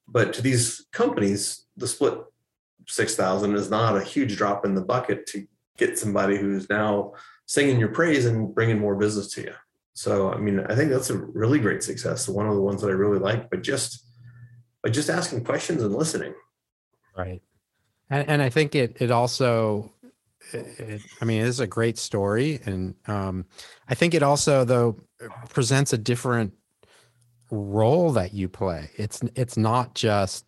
[0.08, 2.20] but to these companies the split
[2.88, 7.14] 6000 is not a huge drop in the bucket to get somebody who's now
[7.48, 9.54] singing your praise and bringing more business to you.
[9.94, 12.90] So i mean i think that's a really great success one of the ones that
[12.90, 14.06] i really like but just
[14.84, 16.34] by just asking questions and listening.
[17.18, 17.42] Right.
[18.10, 19.93] And, and I think it, it also,
[20.52, 22.60] it, I mean, it is a great story.
[22.66, 23.46] And um,
[23.88, 24.98] I think it also, though,
[25.50, 26.54] presents a different
[27.52, 28.90] role that you play.
[28.98, 30.46] It's, it's not just,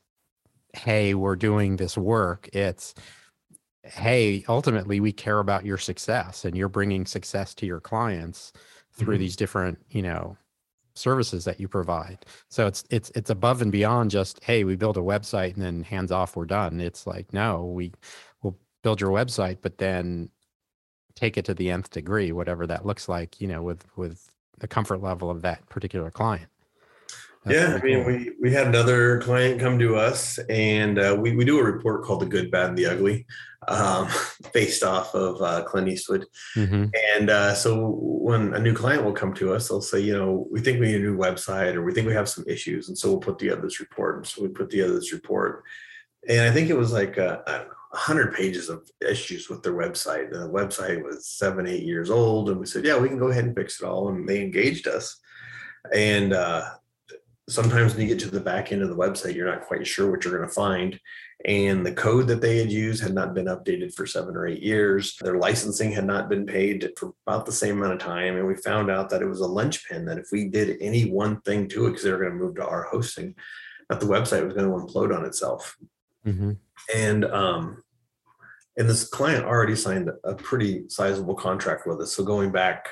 [0.74, 2.50] hey, we're doing this work.
[2.54, 2.94] It's,
[3.84, 8.52] hey, ultimately, we care about your success and you're bringing success to your clients
[8.94, 9.20] through Mhm.
[9.20, 10.38] these different, you know,
[10.96, 12.26] services that you provide.
[12.50, 15.84] So it's it's it's above and beyond just hey, we build a website and then
[15.84, 16.80] hands off, we're done.
[16.80, 17.92] It's like no, we
[18.86, 20.30] build your website, but then
[21.15, 24.67] take it to the nth degree, whatever that looks like, you know, with with the
[24.67, 26.50] comfort level of that particular client.
[27.43, 28.13] That's yeah, I mean, cool.
[28.13, 32.04] we we had another client come to us, and uh, we we do a report
[32.04, 33.26] called "The Good, Bad, and the Ugly,"
[33.67, 34.08] um,
[34.54, 36.28] based off of uh, Clint Eastwood.
[36.56, 36.91] Mhm.
[37.15, 40.48] And uh, so when a new client will come to us, they'll say, you know,
[40.52, 42.95] we think we need a new website, or we think we have some issues, and
[42.98, 44.17] so we'll put together this report.
[44.17, 45.63] And so we put together this report,
[46.30, 49.63] and I think it was like uh, I don't know, hundred pages of issues with
[49.63, 50.32] their website.
[50.32, 53.45] The website was seven, eight years old, and we said, yeah, we can go ahead
[53.45, 55.17] and fix it all, and they engaged us.
[55.93, 56.65] And uh,
[57.48, 60.10] sometimes when you get to the back end of the website, you're not quite sure
[60.10, 61.00] what you're going to find.
[61.45, 64.63] And the code that they had used had not been updated for seven or eight
[64.63, 65.15] years.
[65.21, 68.36] Their licensing had not been paid for about the same amount of time.
[68.36, 71.41] And we found out that it was a linchpin that if we did any one
[71.41, 73.36] thing to it, because they were going to move to our hosting,
[73.89, 75.78] that the website was going to implode on itself.
[76.26, 76.58] Mhm.
[76.94, 77.84] And um,
[78.78, 82.14] and this client already signed a pretty sizable contract with us.
[82.14, 82.90] So going back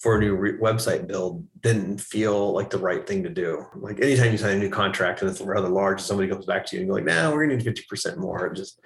[0.00, 3.64] for a new re- website build didn't feel like the right thing to do.
[3.76, 6.76] Like anytime you sign a new contract and it's rather large, somebody comes back to
[6.76, 8.80] you and you're like, "Nah, we're gonna need fifty percent more." Just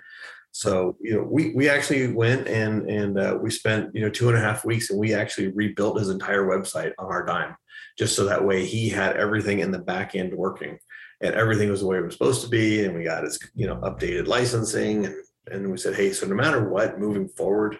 [0.53, 4.29] so you know, we we actually went and and uh, we spent you know two
[4.29, 7.57] and a half weeks and we actually rebuilt his entire website on our dime,
[7.99, 10.79] just so that way he had everything in the back end working,
[11.20, 13.66] and everything was the way it was supposed to be, and we got his you
[13.66, 15.16] know updated licensing and
[15.50, 17.79] and we said, hey, so no matter what, moving forward,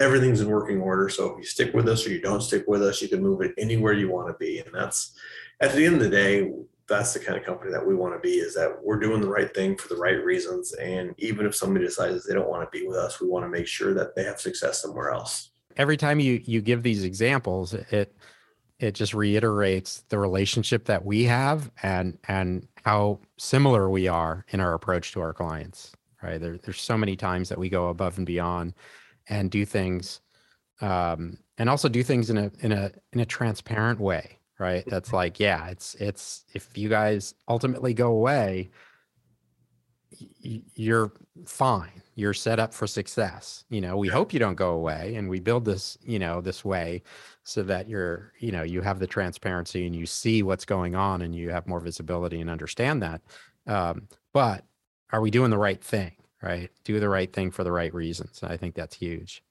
[0.00, 1.08] everything's in working order.
[1.08, 3.40] So if you stick with us or you don't stick with us, you can move
[3.40, 4.58] it anywhere you want to be.
[4.58, 5.16] And that's
[5.60, 6.50] at the end of the day,
[6.88, 9.28] that's the kind of company that we want to be is that we're doing the
[9.28, 12.78] right thing for the right reasons and even if somebody decides they don't want to
[12.78, 15.96] be with us we want to make sure that they have success somewhere else every
[15.96, 18.14] time you you give these examples it
[18.82, 24.60] it just reiterates the relationship that we have and and how similar we are in
[24.60, 25.92] our approach to our clients
[26.22, 26.40] right?
[26.40, 28.74] There, there's so many times that we go above and beyond
[29.28, 30.20] and do things
[30.80, 34.84] um, and also do things in a in a in a transparent way right?
[34.86, 38.70] That's like yeah it's it's if you guys ultimately go away
[40.74, 41.12] you're
[41.46, 42.02] fine.
[42.14, 43.64] You're set up for success.
[43.68, 46.64] You know we hope you don't go away and we build this you know this
[46.64, 47.02] way
[47.44, 51.22] so that you're you know you have the transparency and you see what's going on
[51.22, 53.22] and you have more visibility and understand that.
[53.66, 54.64] Um, but
[55.10, 56.70] are we doing the right thing right?
[56.84, 58.40] Do the right thing for the right reasons.
[58.42, 59.44] I think that's huge.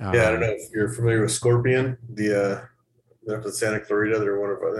[0.00, 2.66] Um, yeah i don't um, know if you're familiar with scorpion the
[3.28, 4.74] uh up in santa clarita they're one of our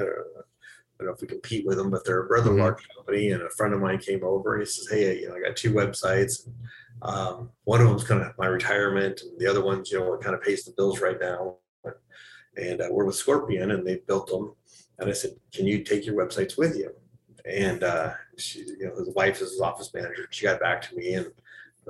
[1.03, 2.61] don't know if we compete with them, but they're a rather mm-hmm.
[2.61, 3.31] large company.
[3.31, 5.57] And a friend of mine came over and he says, Hey, you know, I got
[5.57, 6.49] two websites.
[7.03, 10.23] Um, one of them's kind of my retirement, and the other one's, you know, what
[10.23, 11.57] kind of pays the bills right now.
[12.57, 14.55] And uh, we're with Scorpion and they built them.
[14.99, 16.91] And I said, Can you take your websites with you?
[17.45, 20.29] And uh, she, you know, his wife is his office manager.
[20.31, 21.27] She got back to me and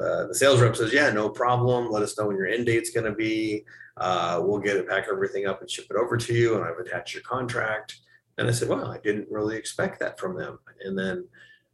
[0.01, 1.91] uh, the sales rep says, "Yeah, no problem.
[1.91, 3.65] Let us know when your end date's going to be.
[3.97, 6.57] Uh, we'll get it, pack everything up, and ship it over to you.
[6.57, 7.97] And I've attached your contract."
[8.39, 10.59] And I said, well, I didn't really expect that from them.
[10.85, 11.27] And then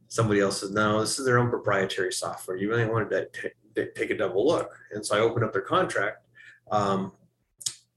[0.07, 2.57] somebody else said, no, this is their own proprietary software.
[2.57, 4.77] You really wanted to t- take a double look.
[4.91, 6.25] And so I opened up their contract,
[6.71, 7.13] um,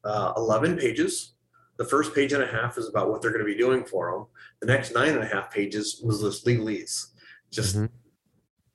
[0.04, 1.34] uh, 11 pages.
[1.78, 4.12] The first page and a half is about what they're going to be doing for
[4.12, 4.26] them.
[4.60, 7.06] The next nine and a half pages was this legalese.
[7.50, 7.86] Just, mm-hmm.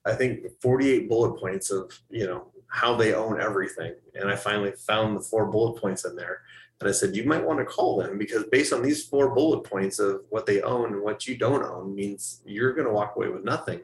[0.05, 3.93] I think 48 bullet points of, you know, how they own everything.
[4.15, 6.41] And I finally found the four bullet points in there.
[6.79, 9.63] And I said, you might want to call them because based on these four bullet
[9.63, 13.15] points of what they own and what you don't own means you're going to walk
[13.15, 13.81] away with nothing.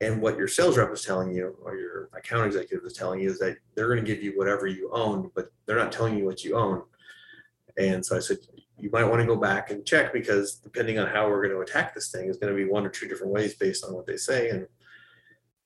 [0.00, 3.30] And what your sales rep is telling you or your account executive is telling you
[3.30, 6.24] is that they're going to give you whatever you own, but they're not telling you
[6.24, 6.82] what you own.
[7.76, 8.38] And so I said,
[8.78, 11.60] you might want to go back and check because depending on how we're going to
[11.60, 14.06] attack this thing is going to be one or two different ways based on what
[14.06, 14.50] they say.
[14.50, 14.66] And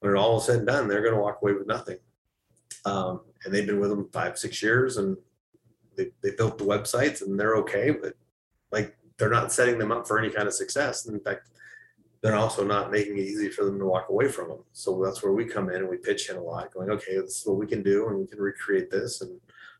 [0.01, 1.99] when it all is said and done, they're going to walk away with nothing.
[2.85, 5.17] Um, and they've been with them five, six years and
[5.99, 8.15] they, they built the websites and they're okay, but
[8.73, 11.05] like they're not setting them up for any kind of success.
[11.05, 11.49] And in fact,
[12.23, 14.65] they're also not making it easy for them to walk away from them.
[14.73, 17.41] So that's where we come in and we pitch in a lot, going, okay, this
[17.41, 19.31] is what we can do, and we can recreate this, and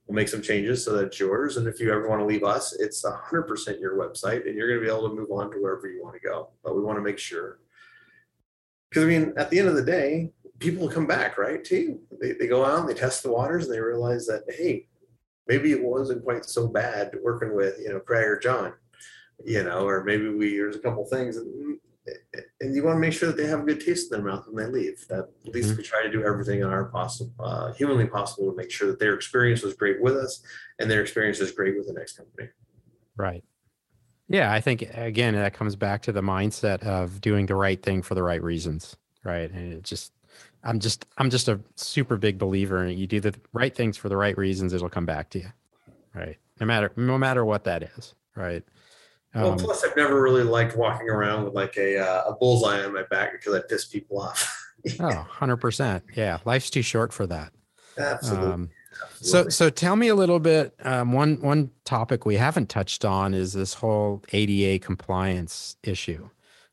[0.07, 1.57] we'll make some changes so that it's yours.
[1.57, 4.81] And if you ever want to leave us, it's 100% your website, and you're going
[4.81, 6.51] to be able to move on to wherever you want to go.
[6.63, 7.59] But we want to make sure,
[8.89, 11.65] because I mean, at the end of the day, people come back, right?
[11.65, 14.87] Too, they, they go out and they test the waters, and they realize that hey,
[15.49, 18.75] maybe it wasn't quite so bad working with you know Craig or John,
[19.45, 21.79] you know, or maybe we there's a couple things and,
[22.61, 24.47] and you want to make sure that they have a good taste in their mouth
[24.49, 25.07] when they leave.
[25.09, 25.79] That at least mm-hmm.
[25.79, 28.99] we try to do everything in our possible, uh, humanly possible to make sure that
[28.99, 30.43] their experience was great with us
[30.79, 32.49] and their experience is great with the next company.
[33.17, 33.45] Right.
[34.29, 38.03] Yeah, I think again that comes back to the mindset of doing the right thing
[38.03, 39.51] for the right reasons, right?
[39.51, 40.13] And it just
[40.65, 42.99] I'm just I'm just a super big believer in it.
[42.99, 45.53] You do the right things for the right reasons, it'll come back to you.
[46.15, 46.37] Right.
[46.61, 48.15] No matter no matter what that is.
[48.35, 48.65] Right.
[49.35, 52.85] Um, well, plus I've never really liked walking around with like a uh, a bullseye
[52.85, 54.65] on my back because I piss people off.
[55.01, 56.03] oh, 100%.
[56.15, 57.53] Yeah, life's too short for that.
[57.99, 58.53] Absolutely.
[58.53, 58.71] Um,
[59.21, 63.35] so so tell me a little bit um, one one topic we haven't touched on
[63.35, 66.29] is this whole ADA compliance issue.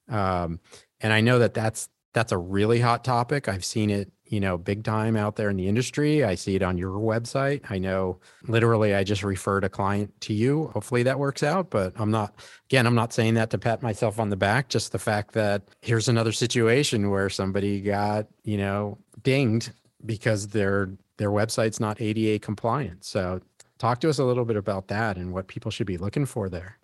[0.08, 0.60] Um,
[1.02, 3.50] and I know that that's that's a really hot topic.
[3.50, 6.24] I've seen it, you know, big time out there in the industry.
[6.24, 7.70] I see it on your website.
[7.70, 10.68] I know literally I just referred a client to you.
[10.68, 12.34] Hopefully that works out, but I'm not
[12.70, 15.64] again, I'm not saying that to pat myself on the back, just the fact that
[15.82, 19.74] here's another situation where somebody got, you know, dinged
[20.06, 23.04] because their their website's not ADA compliant.
[23.04, 23.42] So
[23.78, 26.48] talk to us a little bit about that and what people should be looking for
[26.48, 26.78] there.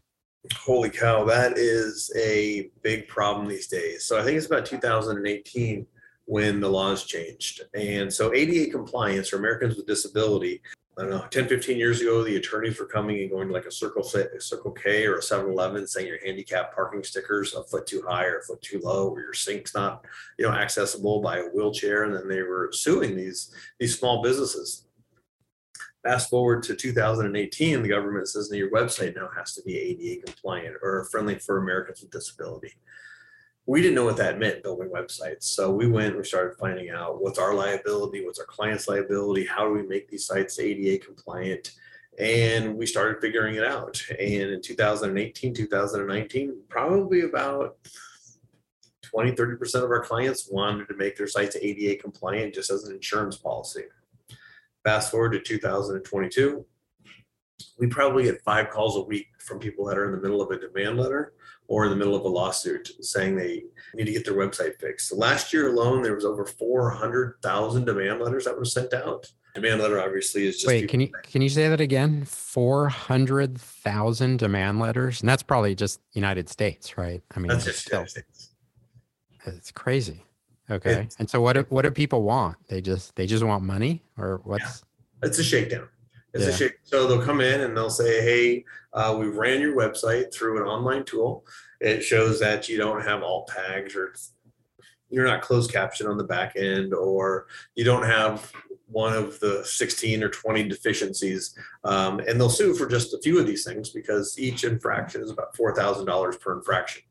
[0.55, 4.05] Holy cow, that is a big problem these days.
[4.05, 5.85] So I think it's about 2018
[6.25, 7.61] when the laws changed.
[7.75, 10.61] And so ADA compliance for Americans with disability,
[10.97, 13.65] I don't know, 10, 15 years ago, the attorneys were coming and going to like
[13.65, 17.85] a Circle, Circle K or a 7 Eleven saying your handicap parking stickers a foot
[17.85, 20.05] too high or a foot too low, or your sink's not,
[20.39, 22.03] you know, accessible by a wheelchair.
[22.03, 24.85] And then they were suing these, these small businesses.
[26.03, 30.25] Fast forward to 2018, the government says that your website now has to be ADA
[30.25, 32.73] compliant or friendly for Americans with disability.
[33.67, 35.43] We didn't know what that meant building websites.
[35.43, 39.65] So we went, we started finding out what's our liability, what's our client's liability, how
[39.65, 41.73] do we make these sites ADA compliant?
[42.19, 44.01] and we started figuring it out.
[44.09, 47.77] And in 2018, 2019, probably about
[49.03, 52.93] 20, 30% of our clients wanted to make their sites ADA compliant just as an
[52.93, 53.83] insurance policy.
[54.83, 56.65] Fast forward to 2022,
[57.77, 60.49] we probably get five calls a week from people that are in the middle of
[60.49, 61.33] a demand letter
[61.67, 63.63] or in the middle of a lawsuit saying they
[63.93, 65.09] need to get their website fixed.
[65.09, 69.31] So last year alone, there was over 400,000 demand letters that were sent out.
[69.53, 72.23] Demand letter obviously is just Wait, can you can you say that again?
[72.25, 75.19] 400,000 demand letters?
[75.21, 77.21] And that's probably just United States, right?
[77.35, 78.53] I mean, that's just still- United States.
[79.45, 80.23] it's crazy.
[80.71, 80.91] Okay.
[80.91, 82.57] It's- and so what do, what do people want?
[82.69, 84.83] They just they just want money or what's
[85.21, 85.87] It's a shakedown.
[86.33, 86.55] It's a Yeah.
[86.55, 86.77] shake.
[86.83, 90.67] So they'll come in and they'll say, "Hey, uh, we ran your website through an
[90.67, 91.45] online tool.
[91.81, 94.13] It shows that you don't have alt tags or
[95.09, 98.49] you're not closed caption on the back end, or you don't have
[98.87, 101.53] one of the 16 or 20 deficiencies."
[101.83, 105.29] Um, and they'll sue for just a few of these things because each infraction is
[105.29, 107.03] about four thousand dollars per infraction.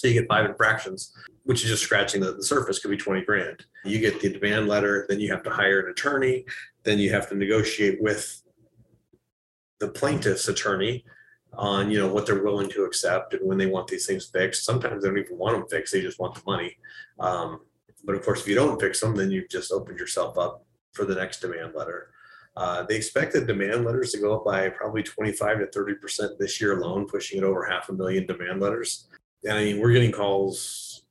[0.00, 1.12] So you get five infractions,
[1.44, 3.66] which is just scratching the, the surface, could be 20 grand.
[3.84, 6.46] You get the demand letter, then you have to hire an attorney,
[6.84, 8.42] then you have to negotiate with
[9.78, 11.04] the plaintiff's attorney
[11.52, 14.64] on, you know, what they're willing to accept and when they want these things fixed.
[14.64, 16.78] Sometimes they don't even want them fixed, they just want the money.
[17.18, 17.60] Um,
[18.02, 21.04] but of course, if you don't fix them, then you've just opened yourself up for
[21.04, 22.10] the next demand letter.
[22.56, 26.58] Uh, they expect the demand letters to go up by probably 25 to 30% this
[26.58, 29.06] year alone, pushing it over half a million demand letters.
[29.44, 31.02] And I mean, we're getting calls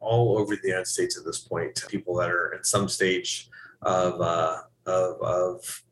[0.00, 3.48] all over the United States at this point, people that are at some stage
[3.82, 5.82] of, uh, of, of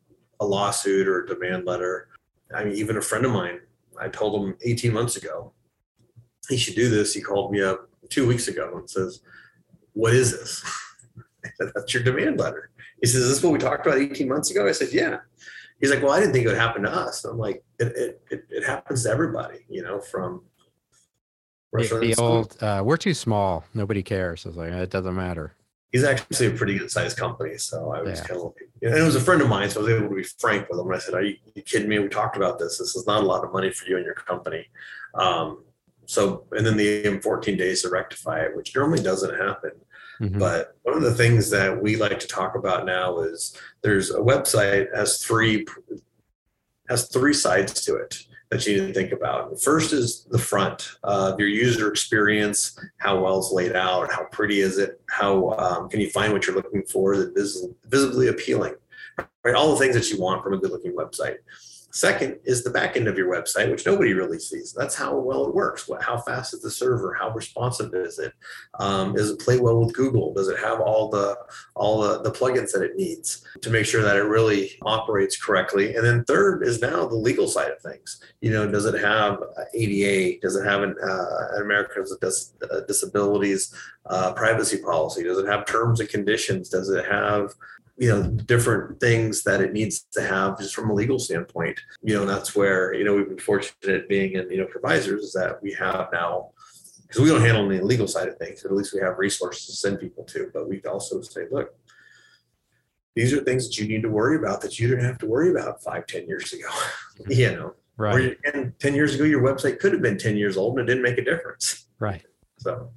[0.40, 2.08] a lawsuit or a demand letter.
[2.54, 3.60] I mean, even a friend of mine,
[4.00, 5.52] I told him 18 months ago,
[6.48, 7.14] he should do this.
[7.14, 9.20] He called me up two weeks ago and says,
[9.92, 10.62] What is this?
[11.44, 12.70] I said, That's your demand letter.
[13.00, 14.66] He says, Is this what we talked about 18 months ago?
[14.66, 15.18] I said, Yeah.
[15.80, 17.24] He's like, Well, I didn't think it would happen to us.
[17.24, 20.42] I'm like, It, it, it, it happens to everybody, you know, from
[21.72, 23.64] the, the old uh, we're too small.
[23.74, 24.44] Nobody cares.
[24.44, 25.52] I was like, it doesn't matter.
[25.90, 27.56] he's actually a pretty good sized company.
[27.58, 28.26] So I was Yeah.
[28.26, 28.52] kind of,
[28.82, 29.70] and it was a friend of mine.
[29.70, 30.90] So I was able to be frank with him.
[30.90, 31.98] I said, Are you, you kidding me?
[31.98, 32.78] We talked about this.
[32.78, 34.66] This is not a lot of money for you and your company.
[35.14, 35.64] Um,
[36.06, 39.70] so, and then they gave him 14 days to rectify it, which normally doesn't happen.
[40.20, 40.38] Mhm.
[40.38, 44.18] But one of the things that we like to talk about now is there's a
[44.18, 45.64] website has three
[46.88, 49.58] has three sides to it that you need to think about.
[49.62, 54.60] First is the front of your user experience, how well it's laid out, how pretty
[54.60, 58.28] is it, how um, can you find what you're looking for, is it vis- visibly
[58.28, 58.74] appealing,
[59.42, 59.54] right?
[59.54, 61.36] All the things that you want from a good-looking website.
[61.94, 64.72] Second is the back end of your website, which nobody really sees.
[64.72, 65.86] That's how well it works.
[65.86, 67.12] What, how fast is the server?
[67.12, 68.32] How responsive is it?
[68.78, 70.32] Um, does it play well with Google?
[70.32, 71.36] Does it have all the
[71.74, 75.94] all the, the plugins that it needs to make sure that it really operates correctly?
[75.94, 78.22] And then third is now the legal side of things.
[78.40, 79.42] You know, does it have
[79.74, 80.40] ADA?
[80.40, 83.74] Does it have an, uh, an Americans with Dis- uh, Disabilities
[84.06, 85.24] uh, privacy policy?
[85.24, 86.70] Does it have terms and conditions?
[86.70, 87.52] Does it have
[87.98, 92.14] you know different things that it needs to have just from a legal standpoint you
[92.14, 95.32] know and that's where you know we've been fortunate being in you know provisors is
[95.32, 96.50] that we have now
[97.02, 99.66] because we don't handle the legal side of things but at least we have resources
[99.66, 101.74] to send people to but we also say look
[103.14, 105.50] these are things that you need to worry about that you didn't have to worry
[105.50, 106.68] about five ten years ago
[107.28, 108.14] you know right.
[108.14, 110.92] or and 10 years ago your website could have been 10 years old and it
[110.92, 112.24] didn't make a difference Right.
[112.58, 112.90] so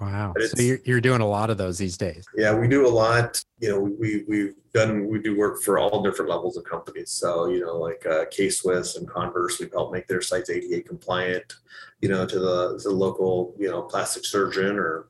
[0.00, 0.34] Wow.
[0.38, 2.26] So you're, you're doing a lot of those these days.
[2.36, 3.42] Yeah, we do a lot.
[3.60, 7.12] You know, we we've done we do work for all different levels of companies.
[7.12, 10.82] So you know, like uh, K Swiss and Converse, we've helped make their sites ADA
[10.82, 11.54] compliant.
[12.00, 15.06] You know, to the the local you know plastic surgeon or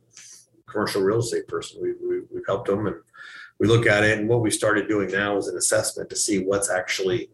[0.68, 2.96] commercial real estate person, we, we we've helped them and
[3.58, 4.18] we look at it.
[4.18, 7.30] And what we started doing now is an assessment to see what's actually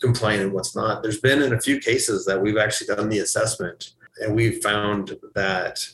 [0.00, 1.02] compliant and what's not.
[1.02, 5.16] There's been in a few cases that we've actually done the assessment and we've found
[5.34, 5.86] that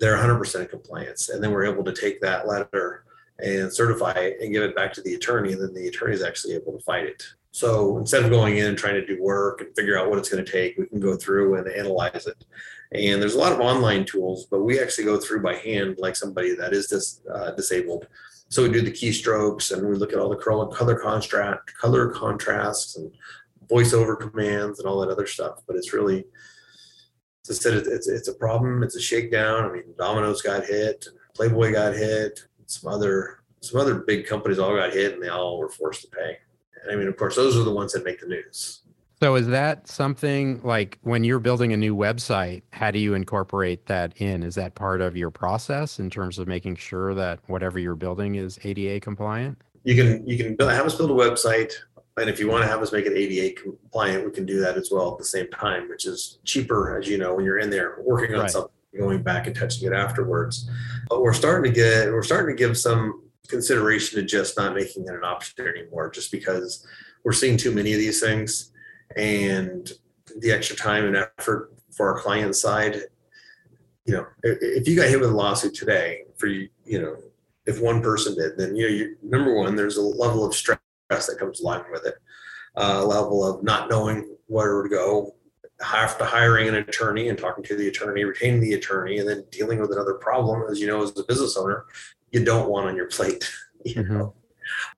[0.00, 1.28] they're 100% in compliance.
[1.28, 3.04] And then we're able to take that letter
[3.38, 5.52] and certify it and give it back to the attorney.
[5.52, 7.22] And then the attorney is actually able to fight it.
[7.52, 10.28] So instead of going in and trying to do work and figure out what it's
[10.28, 12.44] going to take, we can go through and analyze it.
[12.92, 16.16] And there's a lot of online tools, but we actually go through by hand, like
[16.16, 18.06] somebody that is dis, uh, disabled.
[18.48, 22.96] So we do the keystrokes and we look at all the color contrast, color contrasts,
[22.96, 23.12] and
[23.68, 25.60] voiceover commands and all that other stuff.
[25.66, 26.24] But it's really,
[27.50, 28.82] as I said, it- it's it's a problem.
[28.82, 29.64] It's a shakedown.
[29.64, 34.74] I mean, Domino's got hit, Playboy got hit, some other some other big companies all
[34.74, 36.38] got hit, and they all were forced to pay.
[36.82, 38.80] And I mean, of course, those are the ones that make the news.
[39.22, 43.84] So is that something like when you're building a new website, how do you incorporate
[43.84, 44.42] that in?
[44.42, 48.36] Is that part of your process in terms of making sure that whatever you're building
[48.36, 49.58] is ADA compliant?
[49.84, 51.72] You can you can build, have us build a website
[52.20, 54.76] And if you want to have us make it ADA compliant, we can do that
[54.76, 57.70] as well at the same time, which is cheaper, as you know, when you're in
[57.70, 58.50] there working on Right.
[58.50, 60.68] something, going back and touching it afterwards.
[61.08, 65.04] But we're starting to get, we're starting to give some consideration to just not making
[65.04, 66.86] it an option anymore, just because
[67.24, 68.72] we're seeing too many of these things.
[69.16, 69.90] And
[70.38, 73.00] the extra time and effort for our client side,
[74.04, 77.16] you know, if you got hit with a lawsuit today for you, you know,
[77.66, 80.78] if one person did, then you know, you, number one, there's a level of stress
[81.10, 82.14] that comes along with it,
[82.76, 85.34] a level of not knowing where to go,
[85.94, 89.80] after hiring an attorney and talking to the attorney, retaining the attorney, and then dealing
[89.80, 91.86] with another problem, as you know, as a business owner,
[92.32, 93.50] you don't want on your plate.
[93.82, 94.08] You Mhm.
[94.10, 94.34] know,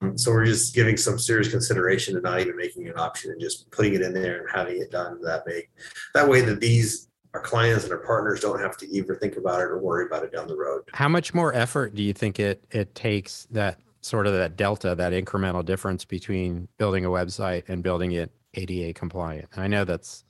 [0.00, 3.40] Um, so we're just giving some serious consideration to not even making an option and
[3.40, 5.68] just putting it in there and having it done that way.
[6.14, 9.60] That way that these our clients and our partners don't have to either think about
[9.60, 10.82] it or worry about it down the road.
[10.92, 14.94] How much more effort do you think it it takes that sort of that delta,
[14.94, 19.48] that incremental difference between building a website and building it ADA compliant?
[19.54, 20.24] And I know that's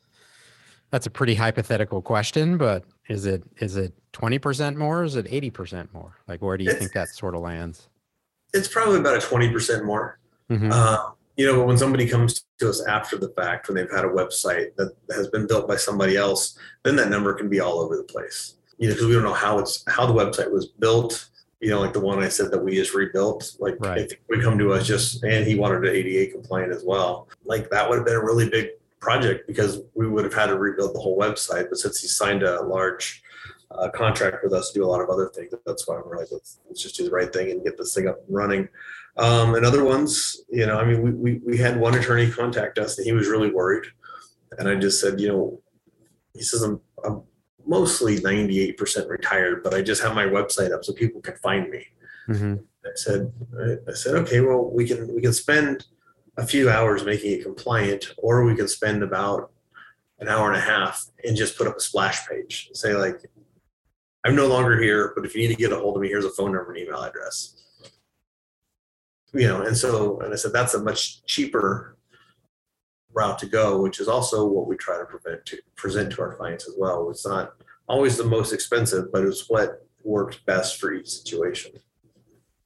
[0.91, 5.01] that's a pretty hypothetical question, but is it is it 20% more?
[5.01, 6.19] Or is it 80% more?
[6.29, 7.89] Like where do you It's- think that sort of lands?
[8.55, 10.19] It's probably about a twenty percent more.
[10.51, 10.71] Mhm.
[10.71, 10.99] Uh,
[11.39, 14.77] you know, when somebody comes to us after the fact, when they've had a website
[14.77, 18.03] that has been built by somebody else, then that number can be all over the
[18.05, 18.57] place.
[18.77, 21.31] You know, because we don't know how it's how the website was built.
[21.63, 23.55] You know, like the one I said that we just rebuilt.
[23.61, 24.01] Like Right.
[24.01, 27.29] if would come to us just and he wanted an ADA compliant as well.
[27.45, 30.59] Like that would have been a really big project because we would have had to
[30.59, 31.69] rebuild the whole website.
[31.69, 33.23] But since he signed a large
[33.71, 36.29] uh, contract with us to do a lot of other things, that's why we're like,
[36.33, 38.69] let's, let's just do the right thing and get this thing up and running.
[39.17, 42.79] Um, and other ones, you know, I mean, we, we, we had one attorney contact
[42.79, 43.85] us and he was really worried.
[44.59, 45.61] And I just said, you know,
[46.35, 47.23] he says, I'm, I'm
[47.67, 51.87] mostly 98% retired, but I just have my website up so people can find me.
[52.29, 52.65] Mhm.
[52.85, 53.33] I said,
[53.89, 55.87] I said, okay, well, we can, we can spend
[56.37, 59.53] a few hours making it compliant, or we can spend about
[60.19, 62.71] an hour and a half and just put up a splash page.
[62.73, 63.21] Say like,
[64.25, 66.25] I'm no longer here, but if you need to get a hold of me, here's
[66.25, 67.57] a phone number and email address.
[69.33, 71.97] You know, and so, and I said, that's a much cheaper
[73.15, 76.35] route to go, which is also what we try to prevent to present to our
[76.35, 77.11] clients as well.
[77.11, 77.55] It's not
[77.89, 81.73] always the most expensive, but it's what works best for each situation.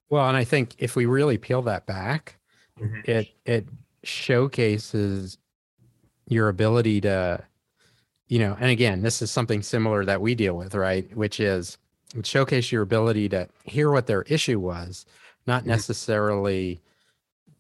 [0.09, 2.39] Well, and I think if we really peel that back,
[2.81, 3.09] Mhm.
[3.09, 3.67] it it
[4.05, 5.39] showcases
[6.29, 7.43] your ability to,
[8.29, 11.15] you know, and again, this is something similar that we deal with, right?
[11.17, 11.79] Which is
[12.23, 15.07] showcase your ability to hear what their issue was,
[15.47, 15.67] not Mhm.
[15.69, 16.81] necessarily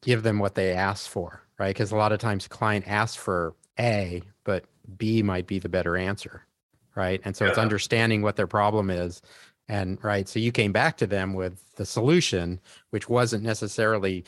[0.03, 1.74] give them what they asked for, right?
[1.74, 4.64] Because a lot of times client asks for A, but
[4.96, 6.42] B might be the better answer,
[6.94, 7.20] right?
[7.24, 9.22] And so it's understanding what their problem is.
[9.68, 14.24] And right, so you came back to them with the solution, which wasn't necessarily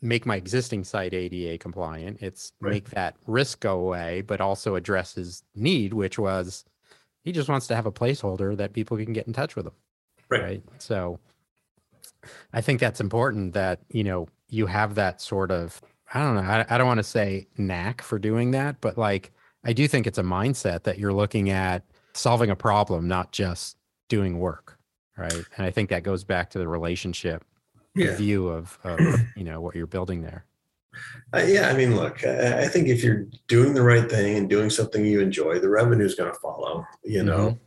[0.00, 2.20] make my existing site ADA compliant.
[2.20, 2.72] It's Right.
[2.72, 6.64] make that risk go away, but also address his need, which was
[7.24, 9.72] he just wants to have a placeholder that people can get in touch with him.
[10.28, 10.62] Right.
[10.78, 11.18] So
[12.52, 15.80] I think that's important that, you know, you have that sort of,
[16.14, 19.32] I don't know, I, I don't want to say knack for doing that, but like,
[19.64, 21.84] I do think it's a mindset that you're looking at
[22.14, 23.76] solving a problem, not just
[24.08, 24.78] doing work.
[25.16, 25.32] Right.
[25.56, 27.44] And I think that goes back to the relationship
[27.94, 28.16] Yeah.
[28.16, 28.98] view of, of
[29.36, 30.44] you know, what you're building there.
[31.34, 34.50] Uh, yeah, I mean, look, I, I think if you're doing the right thing and
[34.50, 36.84] doing something you enjoy, the revenue is going to follow.
[37.02, 37.58] You know,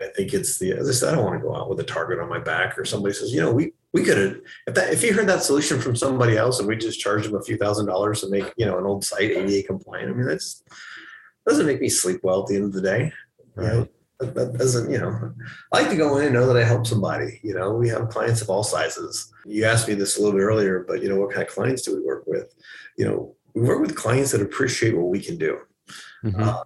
[0.00, 0.72] I think it's the.
[0.72, 2.78] As I said, I don't want to go out with a target on my back,
[2.78, 4.36] or somebody says, you know, we we could have
[4.66, 7.36] if that if you heard that solution from somebody else and we just charged them
[7.36, 10.10] a few thousand dollars to make you know an old site ADA compliant.
[10.10, 10.62] I mean, that's
[11.46, 13.12] doesn't make me sleep well at the end of the day.
[13.54, 13.88] Right.
[14.18, 15.32] That, that doesn't, you know,
[15.72, 17.38] I like to go in and know that I help somebody.
[17.42, 19.30] You know, we have clients of all sizes.
[19.44, 21.82] You asked me this a little bit earlier, but you know, what kind of clients
[21.82, 22.54] do we work with?
[22.96, 25.58] You know, we work with clients that appreciate what we can do.
[26.24, 26.40] Mhm.
[26.40, 26.64] Uh,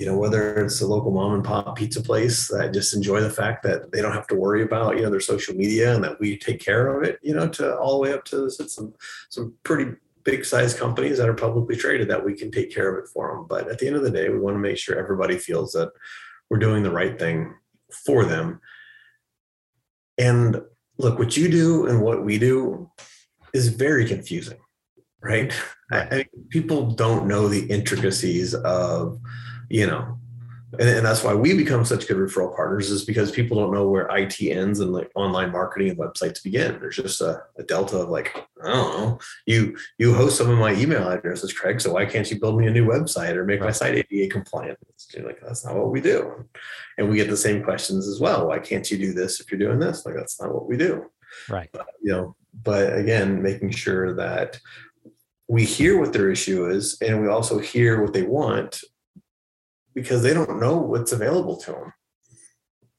[0.00, 3.28] you know, whether it's a local mom and pop pizza place that just enjoy the
[3.28, 6.18] fact that they don't have to worry about, you know, their social media and that
[6.18, 8.94] we take care of it, you know, to all the way up to some
[9.28, 9.92] some pretty
[10.24, 13.30] big size companies that are publicly traded that we can take care of it for
[13.30, 13.44] them.
[13.46, 15.92] But at the end of the day, we want to make sure everybody feels that
[16.48, 17.54] we're doing the right thing
[17.92, 18.58] for them.
[20.16, 20.62] And
[20.96, 22.90] look, what you do and what we do
[23.52, 24.60] is very confusing,
[25.20, 25.52] right?
[25.92, 29.20] I, I people don't know the intricacies of,
[29.70, 30.18] you know,
[30.78, 33.88] and, and that's why we become such good referral partners is because people don't know
[33.88, 36.78] where IT ends and like online marketing and websites begin.
[36.78, 40.58] There's just a, a delta of like, I don't know, you you host some of
[40.58, 41.80] my email addresses, Craig.
[41.80, 44.78] So why can't you build me a new website or make my site ADA compliant?
[45.24, 46.44] Like that's not what we do.
[46.98, 48.46] And we get the same questions as well.
[48.48, 50.06] Why can't you do this if you're doing this?
[50.06, 51.06] Like that's not what we do
[51.48, 51.68] Right.
[51.72, 54.58] but, you know but again making sure that
[55.48, 58.82] we hear what their issue is and we also hear what they want
[60.02, 61.92] because they don't know what's available to them.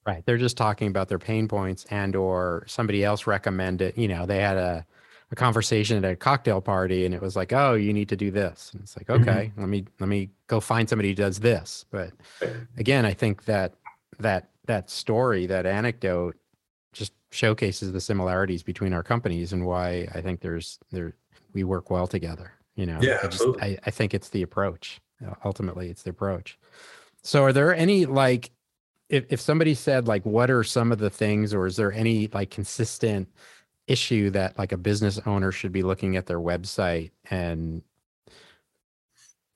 [0.06, 0.24] Right.
[0.26, 4.40] They're just talking about their pain points and or somebody else recommended, you know, they
[4.40, 4.86] had a,
[5.32, 8.32] a conversation at a cocktail party and it was like, oh, you need to do
[8.32, 8.72] this.
[8.74, 9.22] And it's like, Mhm.
[9.22, 11.86] okay, let me let me go find somebody who does this.
[11.92, 12.12] But
[12.78, 13.76] again, I think that
[14.20, 16.36] that that story, that anecdote
[16.94, 21.14] just showcases the similarities between our companies and why I think there's there
[21.54, 22.54] we work well together.
[22.76, 23.62] You know, Yeah, I, just, absolutely.
[23.62, 25.00] I, I think it's the approach.
[25.46, 26.58] Ultimately, it's the approach.
[27.24, 28.52] So, are there any like,
[29.10, 32.28] if if somebody said like, what are some of the things, or is there any
[32.28, 33.28] like consistent
[33.88, 37.82] issue that like a business owner should be looking at their website and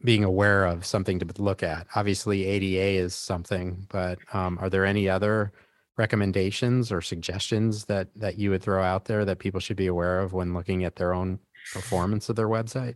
[0.03, 1.87] being aware of something to look at?
[1.95, 5.51] Obviously, ADA is something, but um, are there any other
[5.97, 10.19] recommendations or suggestions that that you would throw out there that people should be aware
[10.19, 11.39] of when looking at their own
[11.73, 12.95] performance of their website?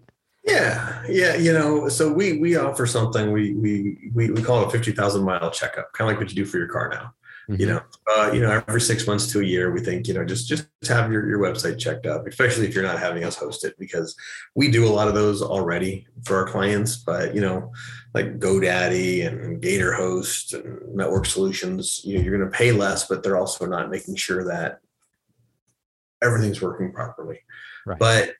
[0.49, 4.67] Yeah, yeah, you know, so we we offer something we we we, we call it
[4.67, 7.13] a fifty thousand mile checkup, kind of like what you do for your car now.
[7.49, 7.69] You Mhm.
[7.69, 7.81] know,
[8.15, 10.67] uh, you know, every six months to a year, we think you know just just
[10.87, 14.15] have your your website checked up, especially if you're not having us host it, because
[14.55, 16.95] we do a lot of those already for our clients.
[16.97, 17.71] But you know,
[18.13, 23.07] like GoDaddy and Gator Host and Network Solutions, you know, you're going to pay less,
[23.07, 24.79] but they're also not making sure that
[26.21, 27.39] everything's working properly.
[27.85, 27.99] Right.
[27.99, 28.33] But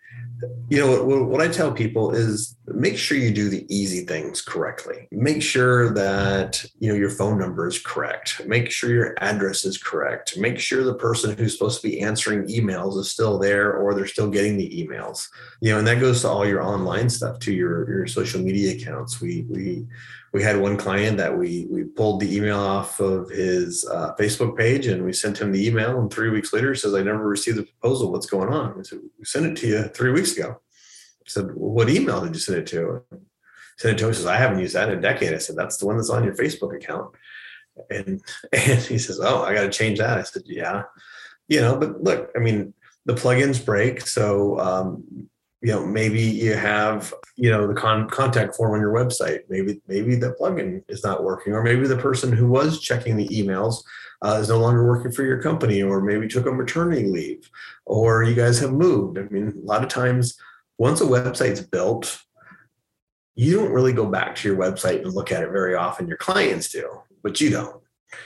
[0.70, 4.42] you know what, what I tell people is make sure you do the easy things
[4.42, 5.08] correctly.
[5.12, 8.46] Make sure that you know your phone number is correct.
[8.48, 10.38] Make sure your address is correct.
[10.38, 14.08] Make sure the person who's supposed to be answering emails is still there or they're
[14.08, 15.28] still getting the emails.
[15.62, 18.76] You know, and that goes to all your online stuff, to your your social media
[18.76, 19.20] accounts.
[19.20, 19.88] We we
[20.34, 24.58] we had one client that we we pulled the email off of his uh, Facebook
[24.58, 26.00] page and we sent him the email.
[26.00, 28.12] And three weeks later, says, "I never received the proposal.
[28.12, 31.48] What's going on?" We said, "We sent it to you three weeks ago." I said,
[31.56, 33.04] well, "What email did you send it to?"
[33.78, 34.14] Sent it to him.
[34.14, 36.24] Says, "I haven't used that in a decade." I said, "That's the one that's on
[36.24, 37.16] your Facebook account."
[37.90, 38.22] And
[38.54, 40.84] and he says, "Oh, I got to change that." I said, "Yeah,
[41.48, 42.74] you know, but look, I mean,
[43.06, 45.30] the plugins break, so." Um,
[45.62, 49.82] you know maybe you have you know the con- contact form on your website maybe
[49.88, 53.84] maybe the plugin is not working or maybe the person who was checking the emails
[54.22, 57.50] uh, is no longer working for your company or maybe took a maternity leave
[57.86, 60.38] or you guys have moved i mean a lot of times
[60.78, 62.22] once a website's built
[63.36, 66.18] you don't really go back to your website and look at it very often your
[66.18, 66.88] clients do
[67.24, 67.76] but you don't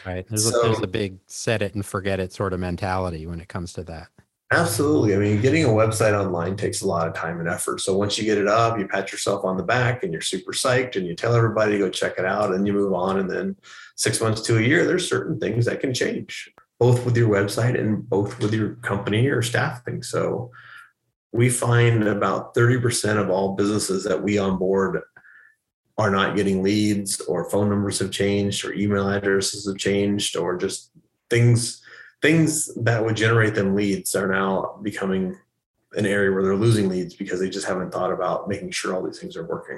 [0.06, 0.26] Right.
[0.26, 3.42] There's, a, there's So- a big set it and forget it sort of mentality when
[3.42, 4.08] it comes to that.
[4.54, 5.16] Absolutely.
[5.16, 7.82] I mean, getting a website online takes a lot of time and effort.
[7.82, 10.52] So once you get it up, you pat yourself on the back and you're super
[10.52, 13.18] psyched and you tell everybody to go check it out and you move on.
[13.18, 13.56] And then
[13.96, 17.80] six months to a year, there's certain things that can change, both with your website
[17.80, 20.04] and both with your company or staffing.
[20.04, 20.52] So
[21.32, 25.02] we find about 30% of all businesses that we onboard
[25.98, 30.58] are not getting leads or phone numbers have changed or email addresses have changed or
[30.58, 30.92] just
[31.32, 31.83] things
[32.28, 35.38] things that would generate them leads are now becoming
[35.92, 39.04] an area where they're losing leads because they just haven't thought about making sure all
[39.04, 39.78] these things are working.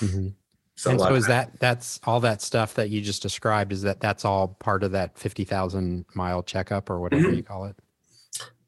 [0.00, 0.34] Mhm.
[0.76, 4.00] So, and so is that that's all that stuff that you just described is that
[4.00, 7.36] that's all part of that 50,000 mile checkup or whatever Mhm.
[7.38, 7.74] you call it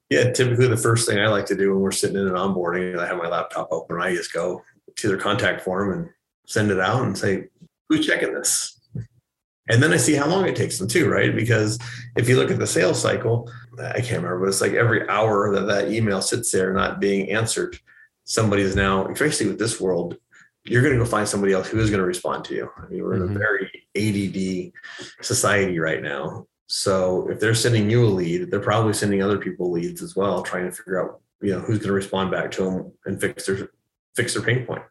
[0.08, 2.92] Yeah, typically the first thing I like to do when we're sitting in an onboarding,
[2.92, 4.62] and I have my laptop open, I just go
[4.96, 6.08] to their contact form and
[6.46, 7.48] send it out and say,
[7.88, 8.79] who's checking this?
[9.70, 11.34] And then I see how long it takes them too, right?
[11.34, 11.78] Because
[12.16, 15.52] if you look at the sales cycle, I can't remember, but it's like every hour
[15.54, 17.78] that that email sits there not being answered,
[18.24, 20.16] somebody is now, especially with this world,
[20.64, 22.70] you're going to go find somebody else who is going to respond to you.
[22.76, 23.36] I mean, we're in Mhm.
[23.36, 24.72] a very ADD
[25.22, 26.46] society right now.
[26.66, 30.42] So if they're sending you a lead, they're probably sending other people leads as well,
[30.42, 33.46] trying to figure out, you know, who's going to respond back to them and fix
[33.46, 33.70] their
[34.14, 34.82] fix their pain point.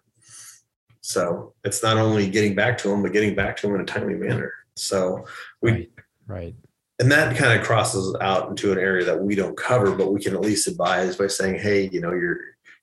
[1.02, 3.86] So it's not only getting back to them, but getting back to them in a
[3.86, 4.54] timely manner.
[4.84, 5.26] So
[5.62, 5.90] we right
[6.28, 6.56] right
[7.00, 10.22] and that kind of crosses out into an area that we don't cover, but we
[10.22, 12.38] can at least advise by saying, hey, you know, your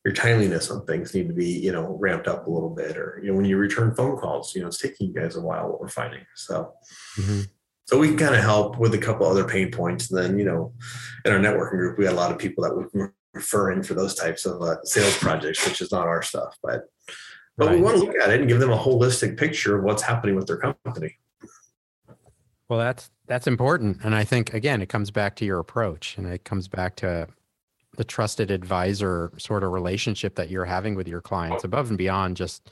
[0.05, 3.20] your timeliness on things need to be, you know, ramped up a little bit, or
[3.22, 5.68] you know, when you return phone calls, you know, it's taking you guys a while.
[5.68, 6.72] What we're finding, so
[7.18, 7.49] Mhm.
[7.84, 10.11] so we can kind of help with a couple other pain points.
[10.11, 10.72] And then, you know,
[11.24, 13.82] in our networking group, we got a lot of people that we can refer in
[13.82, 16.84] for those types of uh, sales projects, which is not our stuff, but
[17.59, 20.03] but we want to look at it and give them a holistic picture of what's
[20.03, 21.18] happening with their company.
[22.68, 26.26] Well that's that's important and i think again it comes back to your approach and
[26.26, 27.26] it comes back to
[27.96, 32.36] the trusted advisor sort of relationship that you're having with your clients above and beyond
[32.36, 32.70] just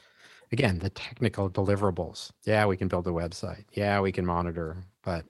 [0.53, 2.31] again the technical deliverables.
[2.45, 3.65] Yeah we can build a website.
[3.73, 5.25] Yeah we can monitor but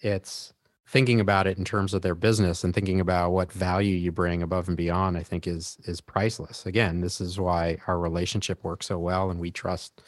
[0.00, 0.52] it's
[0.86, 4.42] thinking about it in terms of their business and thinking about what value you bring
[4.42, 6.66] above and beyond i think is is priceless.
[6.66, 10.02] Again this is why our relationship works so well and we trust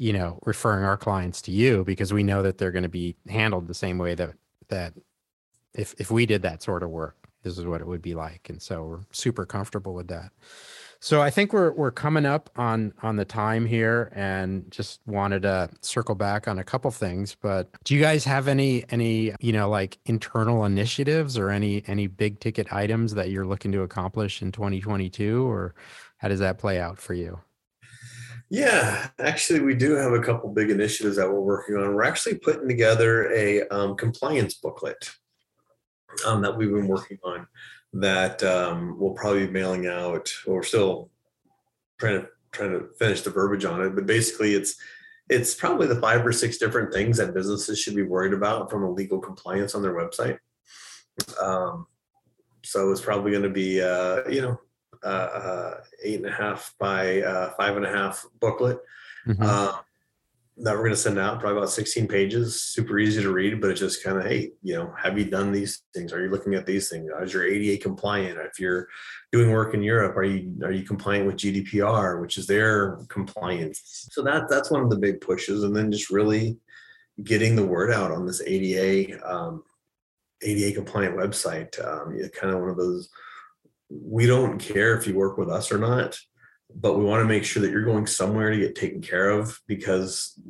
[0.00, 3.14] you know referring our clients to you because we know that they're going to be
[3.28, 4.30] handled the same way that
[4.68, 4.94] that
[5.74, 8.48] if if we did that sort of work this is what it would be like
[8.48, 10.32] and so we're super comfortable with that
[11.02, 15.42] so I think we're we're coming up on on the time here, and just wanted
[15.42, 17.34] to circle back on a couple things.
[17.40, 22.06] But do you guys have any any you know like internal initiatives or any any
[22.06, 25.74] big ticket items that you're looking to accomplish in 2022, or
[26.18, 27.40] how does that play out for you?
[28.50, 31.94] Yeah, actually, we do have a couple big initiatives that we're working on.
[31.94, 35.08] We're actually putting together a um, compliance booklet
[36.26, 37.46] um, that we've been working on
[37.92, 40.32] that um, we'll probably be mailing out.
[40.44, 41.10] Well, we're still
[42.00, 44.74] trying to trying to finish the verbiage on it, but basically, it's
[45.28, 48.82] it's probably the five or six different things that businesses should be worried about from
[48.82, 50.38] a legal compliance on their website.
[51.40, 51.86] Um,
[52.64, 54.60] so it's probably going to be uh, you know
[55.02, 58.78] uh, uh, eight and a half by uh, five and a half booklet.
[59.26, 59.42] Mm-hmm.
[59.42, 59.72] Uh,
[60.62, 63.70] that we're going to send out probably about 16 pages super easy to read but
[63.70, 66.54] it's just kind of hey you know have you done these things are you looking
[66.54, 68.86] at these things is your ada compliant if you're
[69.32, 74.08] doing work in europe are you are you compliant with gdpr which is their compliance
[74.10, 76.58] so that that's one of the big pushes and then just really
[77.24, 79.62] getting the word out on this ada um,
[80.42, 83.08] ada compliant website um, kind of one of those
[83.90, 86.18] we don't care if you work with us or not
[86.74, 89.60] but we want to make sure that you're going somewhere to get taken care of
[89.66, 90.40] because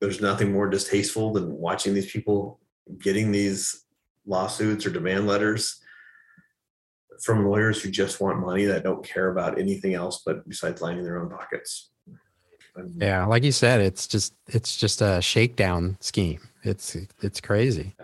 [0.00, 2.60] there's nothing more distasteful than watching these people
[2.98, 3.84] getting these
[4.26, 5.80] lawsuits or demand letters
[7.22, 11.02] from lawyers who just want money that don't care about anything else but besides lining
[11.02, 11.90] their own pockets.
[12.76, 16.40] Um, yeah, like you said, it's just it's just a shakedown scheme.
[16.62, 17.96] It's it's crazy.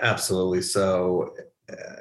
[0.00, 0.62] Absolutely.
[0.62, 1.34] So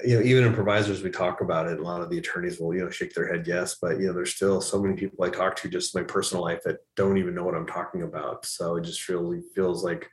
[0.05, 1.79] you know, even in provisors, we talk about it.
[1.79, 4.13] A lot of the attorneys will, you know, shake their head yes, but you know,
[4.13, 7.17] there's still so many people I talk to just in my personal life that don't
[7.17, 8.45] even know what I'm talking about.
[8.45, 10.09] So it just really feels like,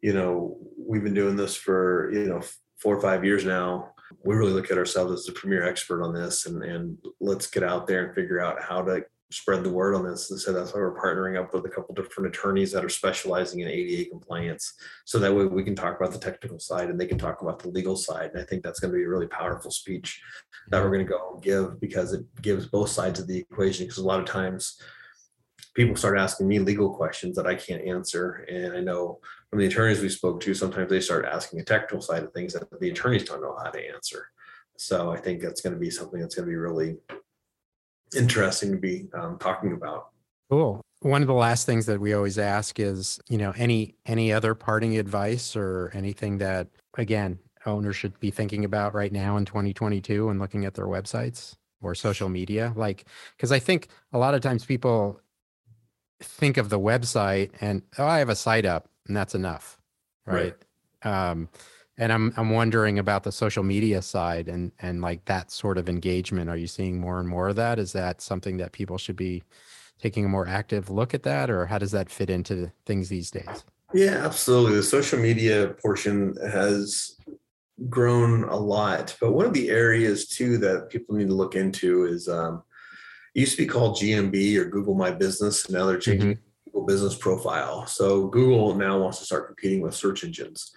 [0.00, 2.40] you know, we've been doing this for you know
[2.78, 3.92] four or five years now.
[4.24, 7.62] We really look at ourselves as the premier expert on this, and and let's get
[7.62, 10.30] out there and figure out how to spread the word on this.
[10.30, 13.60] And so that's why we're partnering up with a couple different attorneys that are specializing
[13.60, 14.74] in ADA compliance.
[15.04, 17.60] So that way we can talk about the technical side and they can talk about
[17.60, 18.30] the legal side.
[18.32, 20.20] And I think that's going to be a really powerful speech
[20.68, 23.86] that we're going to go and give because it gives both sides of the equation.
[23.86, 24.80] Because a lot of times
[25.74, 28.44] people start asking me legal questions that I can't answer.
[28.50, 32.00] And I know from the attorneys we spoke to, sometimes they start asking the technical
[32.00, 34.26] side of things that the attorneys don't know how to answer.
[34.76, 36.96] So I think that's going to be something that's going to be really
[38.16, 40.08] interesting to be um, talking about.
[40.50, 40.80] Cool.
[41.00, 44.54] One of the last things that we always ask is, you know, any any other
[44.54, 50.28] parting advice or anything that again owners should be thinking about right now in 2022
[50.28, 53.04] and looking at their websites or social media like
[53.36, 55.20] because i think a lot of times people
[56.20, 59.78] think of the website and oh i have a site up and that's enough
[60.26, 60.56] right,
[61.04, 61.30] right.
[61.30, 61.48] um
[62.00, 65.88] and I'm I'm wondering about the social media side and and like that sort of
[65.88, 66.48] engagement.
[66.48, 67.78] Are you seeing more and more of that?
[67.78, 69.44] Is that something that people should be
[70.00, 73.30] taking a more active look at that, or how does that fit into things these
[73.30, 73.64] days?
[73.92, 74.76] Yeah, absolutely.
[74.76, 77.16] The social media portion has
[77.90, 82.06] grown a lot, but one of the areas too that people need to look into
[82.06, 82.62] is um,
[83.34, 86.70] used to be called GMB or Google My Business, and now they're changing mm-hmm.
[86.70, 87.84] Google Business Profile.
[87.86, 90.72] So Google now wants to start competing with search engines.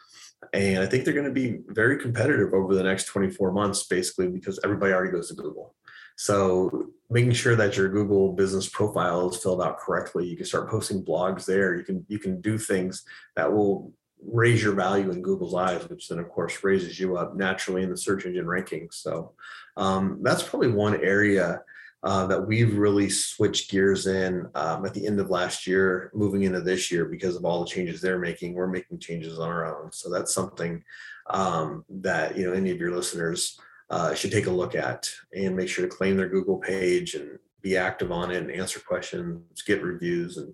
[0.54, 4.28] And I think they're going to be very competitive over the next 24 months, basically,
[4.28, 5.76] because everybody already goes to Google.
[6.16, 10.70] So making sure that your Google business profile is filled out correctly, you can start
[10.70, 11.76] posting blogs there.
[11.76, 13.04] You can you can do things
[13.36, 13.91] that will
[14.26, 17.89] raise your value in Google's eyes, which then of course raises you up naturally in
[17.89, 18.94] the search engine rankings.
[18.94, 19.34] So
[19.76, 21.62] um, that's probably one area
[22.04, 26.43] uh, that we've really switched gears in um, at the end of last year, moving
[26.43, 28.54] into this year because of all the changes they're making.
[28.54, 30.84] We're making changes on our own, so that's something
[31.30, 33.58] um, that you know any of your listeners
[33.89, 37.39] uh, should take a look at and make sure to claim their Google page and
[37.62, 40.54] be active on it and answer questions, get reviews, and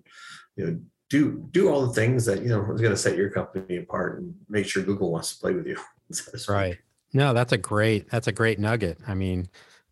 [0.56, 3.28] you know do do all the things that you know is going to set your
[3.28, 5.76] company apart and make sure Google wants to play with you.
[6.48, 6.78] right.
[7.12, 8.98] No, that's a great that's a great nugget.
[9.06, 9.48] I mean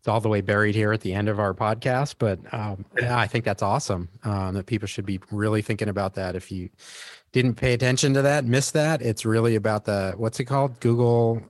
[0.09, 2.15] all the way buried here at the end of our podcast.
[2.19, 6.15] But um, yeah, I think that's awesome um, that people should be really thinking about
[6.15, 6.35] that.
[6.35, 6.69] If you
[7.31, 10.79] didn't pay attention to that, missed that, it's really about the what's it called?
[10.79, 11.41] Google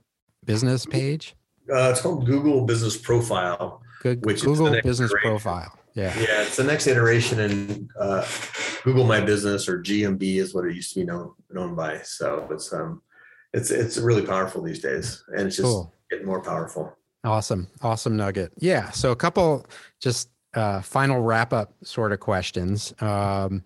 [0.44, 1.34] business page?
[1.72, 3.82] Uh, it's called Google Business Profile.
[4.02, 5.30] Good, which Google Business iteration.
[5.30, 5.78] Profile.
[5.94, 6.16] Yeah.
[6.18, 6.42] Yeah.
[6.42, 8.26] It's the next iteration in uh,
[8.84, 11.98] Google My Business or GMB is what it used to be known known by.
[12.02, 13.02] So it's um
[13.52, 15.92] it's it's really powerful these days, and it's just Cool.
[16.10, 16.96] getting more powerful.
[17.24, 17.68] Awesome.
[17.82, 18.52] Awesome nugget.
[18.58, 18.90] Yeah.
[18.90, 19.66] So a couple
[20.00, 22.94] just uh, final wrap up sort of questions.
[23.00, 23.62] Um,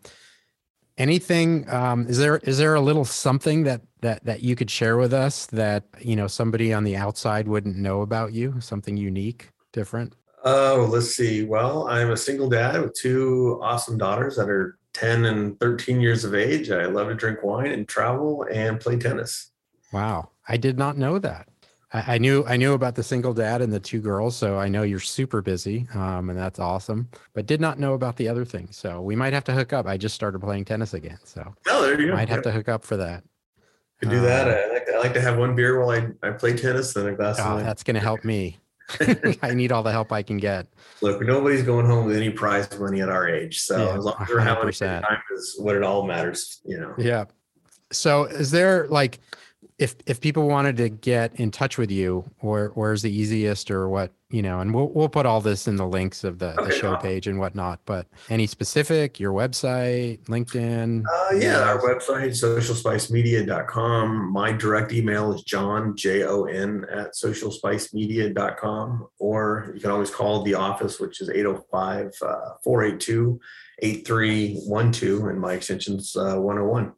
[0.99, 4.97] anything um, is there is there a little something that that that you could share
[4.97, 9.51] with us that you know somebody on the outside wouldn't know about you something unique
[9.73, 10.15] different
[10.47, 11.43] Oh, let's see.
[11.43, 16.23] Well, I'm a single dad with two awesome daughters that are 10 and 13 years
[16.23, 16.71] of age.
[16.71, 19.51] I love to drink wine and travel and play tennis.
[19.93, 21.49] wow i did not know that
[21.95, 24.69] I, I knew i knew about the single dad and the two girls so i
[24.69, 28.45] know you're super busy um, and that's awesome but did not know about the other
[28.45, 31.55] things so we might have to hook up i just started playing tennis again so
[31.69, 32.15] Oh, there you go.
[32.15, 33.25] might have to hook up for that
[34.01, 34.49] could do that.
[34.49, 36.97] uh, I like, to, I like to have one beer while I, I play tennis
[36.97, 38.59] and a glass of Oh, that's going to help me.
[39.43, 40.67] I need all the help I can get.
[41.01, 43.61] Look, nobody's going home with any prize money at our age.
[43.61, 46.61] So Yeah, as long as we're having a good time is what it all matters,
[46.67, 46.93] you know.
[46.99, 47.27] Yeah.
[47.93, 49.21] So is there like
[49.79, 53.89] if if people wanted to get in touch with you, where where's the easiest or
[53.89, 56.61] what, you know, and we'll we'll put all this in the links of the, the
[56.63, 57.03] Okay, show awesome.
[57.09, 61.03] page and whatnot, but any specific, your website, LinkedIn.
[61.05, 64.33] Uh, yeah, our website, socialspicemedia.com.
[64.33, 69.09] My direct email is john, J O N, at socialspicemedia.com.
[69.19, 72.15] Or you can always call the office, which is 805
[72.63, 73.41] 482
[73.81, 76.93] 8312, and my extension's uh, 101.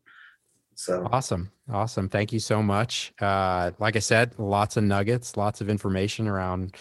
[0.74, 1.50] So, Awesome.
[1.70, 2.08] Awesome.
[2.08, 3.12] Thank you so much.
[3.20, 6.76] Uh, like I said, lots of nuggets, lots of information around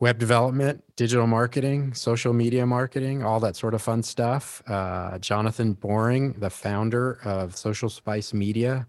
[0.00, 4.62] web development, digital marketing, social media marketing, all that sort of fun stuff.
[4.66, 8.86] Uh, Jonathan Boring, the founder of Social Spice Media.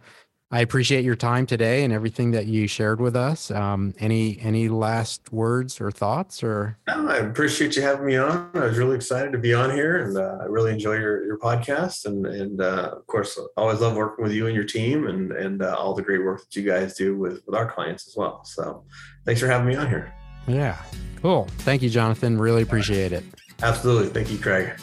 [0.50, 3.52] I appreciate your time today and everything that you shared with us.
[3.52, 8.50] Um, any any last words or thoughts or no, I appreciate you having me on.
[8.54, 11.38] I was really excited to be on here, and uh, I really enjoy your, your
[11.38, 12.06] podcast.
[12.06, 15.62] And, and uh, of course, always love working with you and your team and, and
[15.62, 18.46] uh, all the great work that you guys do with, with our clients as well.
[18.46, 18.86] So,
[19.26, 20.14] thanks for having me on here.
[20.48, 20.82] yeah,
[21.22, 21.50] cool.
[21.60, 22.38] Thank you, Jonathan.
[22.38, 23.26] Really appreciate it.
[23.62, 24.08] Absolutely.
[24.10, 24.80] Thank you, Craig.